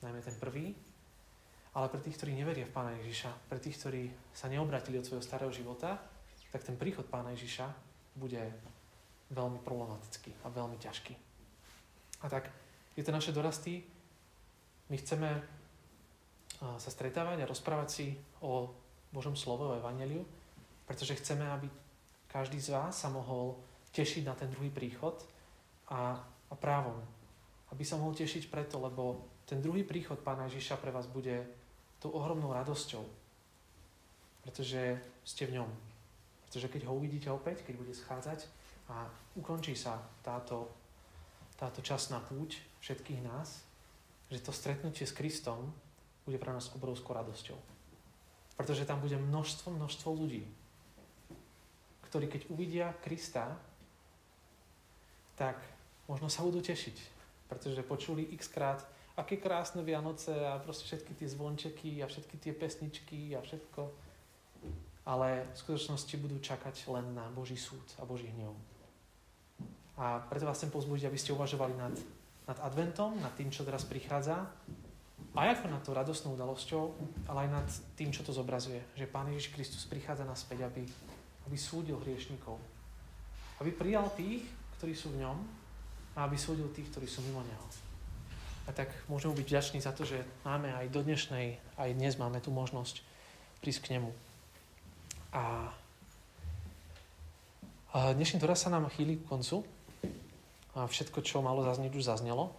najmä 0.00 0.20
ten 0.22 0.36
prvý, 0.38 0.72
ale 1.74 1.86
pre 1.90 2.02
tých, 2.02 2.18
ktorí 2.18 2.34
neveria 2.34 2.66
v 2.66 2.74
Pána 2.74 2.94
Ježiša, 2.98 3.30
pre 3.46 3.62
tých, 3.62 3.78
ktorí 3.78 4.10
sa 4.34 4.50
neobratili 4.50 4.98
od 4.98 5.06
svojho 5.06 5.22
starého 5.22 5.54
života, 5.54 6.02
tak 6.50 6.66
ten 6.66 6.74
príchod 6.74 7.06
Pána 7.06 7.30
Ježiša 7.34 7.66
bude 8.18 8.42
veľmi 9.30 9.62
problematický 9.62 10.34
a 10.42 10.50
veľmi 10.50 10.74
ťažký. 10.82 11.14
A 12.20 12.26
tak 12.26 12.50
je 12.96 13.02
to 13.04 13.12
naše 13.12 13.32
dorasty. 13.32 13.82
My 14.90 14.96
chceme 14.98 15.30
sa 16.60 16.90
stretávať 16.90 17.40
a 17.40 17.50
rozprávať 17.50 17.88
si 17.88 18.06
o 18.44 18.68
Božom 19.10 19.32
slove, 19.32 19.64
o 19.64 19.76
Evangeliu, 19.78 20.22
pretože 20.84 21.16
chceme, 21.16 21.48
aby 21.48 21.66
každý 22.28 22.60
z 22.60 22.76
vás 22.76 23.00
sa 23.00 23.08
mohol 23.08 23.56
tešiť 23.90 24.22
na 24.28 24.34
ten 24.36 24.52
druhý 24.52 24.70
príchod 24.70 25.18
a, 25.90 26.20
a 26.50 26.54
právom. 26.54 27.00
Aby 27.74 27.82
sa 27.82 27.98
mohol 27.98 28.14
tešiť 28.14 28.52
preto, 28.52 28.78
lebo 28.78 29.24
ten 29.48 29.58
druhý 29.58 29.82
príchod 29.82 30.20
Pána 30.22 30.46
Ježiša 30.46 30.78
pre 30.78 30.94
vás 30.94 31.10
bude 31.10 31.42
tou 31.98 32.14
ohromnou 32.14 32.54
radosťou. 32.54 33.02
Pretože 34.46 35.00
ste 35.26 35.46
v 35.50 35.58
ňom. 35.58 35.70
Pretože 36.46 36.70
keď 36.70 36.86
ho 36.86 36.94
uvidíte 36.94 37.30
opäť, 37.30 37.66
keď 37.66 37.74
bude 37.78 37.94
schádzať 37.94 38.46
a 38.90 39.06
ukončí 39.38 39.74
sa 39.74 39.98
táto, 40.22 40.70
táto 41.58 41.82
časná 41.82 42.22
púť 42.22 42.69
všetkých 42.80 43.20
nás, 43.24 43.64
že 44.30 44.40
to 44.40 44.52
stretnutie 44.52 45.04
s 45.06 45.16
Kristom 45.16 45.72
bude 46.24 46.38
pre 46.38 46.52
nás 46.52 46.72
obrovskou 46.76 47.16
radosťou. 47.16 47.58
Pretože 48.56 48.84
tam 48.84 49.00
bude 49.00 49.16
množstvo, 49.16 49.72
množstvo 49.72 50.08
ľudí, 50.12 50.44
ktorí 52.10 52.26
keď 52.28 52.42
uvidia 52.50 52.88
Krista, 53.00 53.56
tak 55.38 55.56
možno 56.04 56.28
sa 56.28 56.44
budú 56.44 56.60
tešiť, 56.60 56.96
pretože 57.48 57.86
počuli 57.86 58.28
x 58.36 58.52
krát 58.52 58.84
aké 59.16 59.36
krásne 59.36 59.84
Vianoce 59.84 60.32
a 60.32 60.56
proste 60.60 60.84
všetky 60.88 61.12
tie 61.16 61.28
zvončeky 61.28 62.00
a 62.00 62.06
všetky 62.08 62.36
tie 62.40 62.52
pesničky 62.52 63.36
a 63.36 63.40
všetko. 63.40 63.88
Ale 65.08 65.48
v 65.52 65.56
skutočnosti 65.56 66.14
budú 66.20 66.36
čakať 66.40 66.88
len 66.92 67.16
na 67.16 67.28
Boží 67.32 67.56
súd 67.56 67.84
a 68.00 68.04
Boží 68.04 68.28
hnev. 68.28 68.52
A 69.96 70.20
preto 70.28 70.48
vás 70.48 70.56
chcem 70.56 70.72
pozbudiť, 70.72 71.08
aby 71.08 71.18
ste 71.20 71.36
uvažovali 71.36 71.76
nad, 71.76 71.92
nad 72.50 72.58
adventom, 72.66 73.14
nad 73.22 73.30
tým, 73.38 73.54
čo 73.54 73.62
teraz 73.62 73.86
prichádza, 73.86 74.50
aj 75.30 75.62
ako 75.62 75.66
nad 75.70 75.82
tou 75.86 75.94
radosnou 75.94 76.34
udalosťou, 76.34 76.82
ale 77.30 77.46
aj 77.46 77.50
nad 77.54 77.68
tým, 77.94 78.10
čo 78.10 78.26
to 78.26 78.34
zobrazuje. 78.34 78.82
Že 78.98 79.06
Pán 79.06 79.30
Ježiš 79.30 79.54
Kristus 79.54 79.86
prichádza 79.86 80.26
naspäť, 80.26 80.66
aby, 80.66 80.82
aby 81.46 81.56
súdil 81.56 82.02
hriešnikov. 82.02 82.58
Aby 83.62 83.70
prijal 83.70 84.10
tých, 84.18 84.42
ktorí 84.78 84.98
sú 84.98 85.14
v 85.14 85.22
ňom 85.22 85.38
a 86.18 86.26
aby 86.26 86.34
súdil 86.34 86.66
tých, 86.74 86.90
ktorí 86.90 87.06
sú 87.06 87.22
mimo 87.22 87.46
Neho. 87.46 87.66
A 88.66 88.74
tak 88.74 88.90
môžeme 89.06 89.38
byť 89.38 89.46
vďační 89.46 89.78
za 89.78 89.94
to, 89.94 90.02
že 90.02 90.18
máme 90.42 90.74
aj 90.74 90.90
do 90.90 91.06
dnešnej, 91.06 91.62
aj 91.78 91.90
dnes 91.94 92.18
máme 92.18 92.42
tú 92.42 92.50
možnosť 92.50 93.02
prísť 93.62 93.80
k 93.86 93.90
nemu. 93.98 94.10
A, 95.30 95.70
dnešný 97.94 98.42
doraz 98.42 98.66
sa 98.66 98.70
nám 98.74 98.90
chýli 98.90 99.22
k 99.22 99.26
koncu. 99.30 99.62
A 100.78 100.86
všetko, 100.86 101.22
čo 101.26 101.42
malo 101.42 101.66
zaznieť, 101.66 101.92
už 101.94 102.06
zaznelo. 102.06 102.54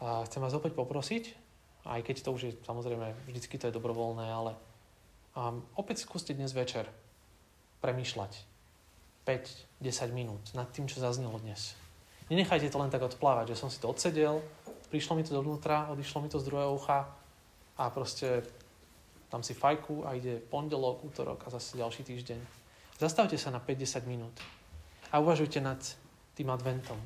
A 0.00 0.24
chcem 0.28 0.40
vás 0.40 0.56
opäť 0.56 0.76
poprosiť, 0.76 1.36
aj 1.84 2.00
keď 2.04 2.16
to 2.24 2.30
už 2.32 2.40
je 2.44 2.52
samozrejme, 2.64 3.12
vždycky 3.28 3.56
to 3.56 3.68
je 3.68 3.76
dobrovoľné, 3.76 4.26
ale 4.28 4.52
um, 5.36 5.60
opäť 5.76 6.04
skúste 6.04 6.32
dnes 6.32 6.52
večer 6.56 6.88
premýšľať 7.84 8.32
5-10 9.24 10.16
minút 10.16 10.44
nad 10.56 10.68
tým, 10.72 10.88
čo 10.88 11.04
zaznelo 11.04 11.36
dnes. 11.40 11.76
Nenechajte 12.32 12.72
to 12.72 12.80
len 12.80 12.92
tak 12.92 13.04
odplávať, 13.04 13.52
že 13.52 13.60
som 13.60 13.68
si 13.68 13.80
to 13.80 13.92
odsedel, 13.92 14.40
prišlo 14.88 15.16
mi 15.16 15.24
to 15.24 15.36
dovnútra, 15.36 15.88
odišlo 15.92 16.24
mi 16.24 16.28
to 16.28 16.40
z 16.40 16.48
druhého 16.48 16.72
ucha 16.72 17.08
a 17.76 17.84
proste 17.92 18.44
tam 19.30 19.46
si 19.46 19.54
fajku 19.54 20.04
a 20.04 20.18
ide 20.18 20.42
pondelok, 20.42 21.06
útorok 21.06 21.46
a 21.46 21.54
zase 21.54 21.78
ďalší 21.78 22.02
týždeň. 22.02 22.40
Zastavte 22.98 23.38
sa 23.38 23.54
na 23.54 23.62
50 23.62 24.04
minút 24.10 24.34
a 25.14 25.22
uvažujte 25.22 25.62
nad 25.62 25.78
tým 26.40 26.48
adventom. 26.48 26.96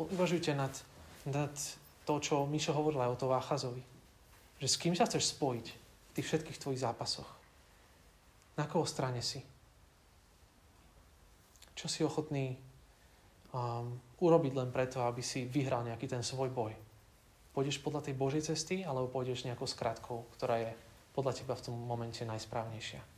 Uvažujte 0.00 0.56
nad, 0.56 0.72
nad 1.28 1.52
to, 2.08 2.16
čo 2.16 2.48
Mišo 2.48 2.72
hovoril 2.72 3.04
aj 3.04 3.12
o 3.12 3.20
to 3.20 3.26
Váchazovi. 3.28 3.84
Že 4.56 4.68
s 4.72 4.80
kým 4.80 4.96
sa 4.96 5.04
chceš 5.04 5.36
spojiť 5.36 5.66
v 5.68 6.12
tých 6.16 6.26
všetkých 6.32 6.60
tvojich 6.64 6.80
zápasoch. 6.80 7.28
Na 8.56 8.64
koho 8.64 8.88
strane 8.88 9.20
si? 9.20 9.44
Čo 11.76 11.86
si 11.92 12.00
ochotný 12.00 12.56
um, 13.52 14.00
urobiť 14.24 14.52
len 14.56 14.72
preto, 14.72 15.04
aby 15.04 15.20
si 15.20 15.44
vyhral 15.44 15.84
nejaký 15.84 16.08
ten 16.08 16.24
svoj 16.24 16.48
boj? 16.48 16.72
Pôjdeš 17.52 17.84
podľa 17.84 18.08
tej 18.08 18.14
Božej 18.16 18.42
cesty, 18.48 18.80
alebo 18.80 19.12
pôjdeš 19.12 19.44
nejakou 19.44 19.68
skratkou, 19.68 20.24
ktorá 20.40 20.56
je 20.64 20.72
podľa 21.12 21.36
teba 21.36 21.52
v 21.52 21.64
tom 21.68 21.76
momente 21.76 22.24
najsprávnejšia. 22.24 23.13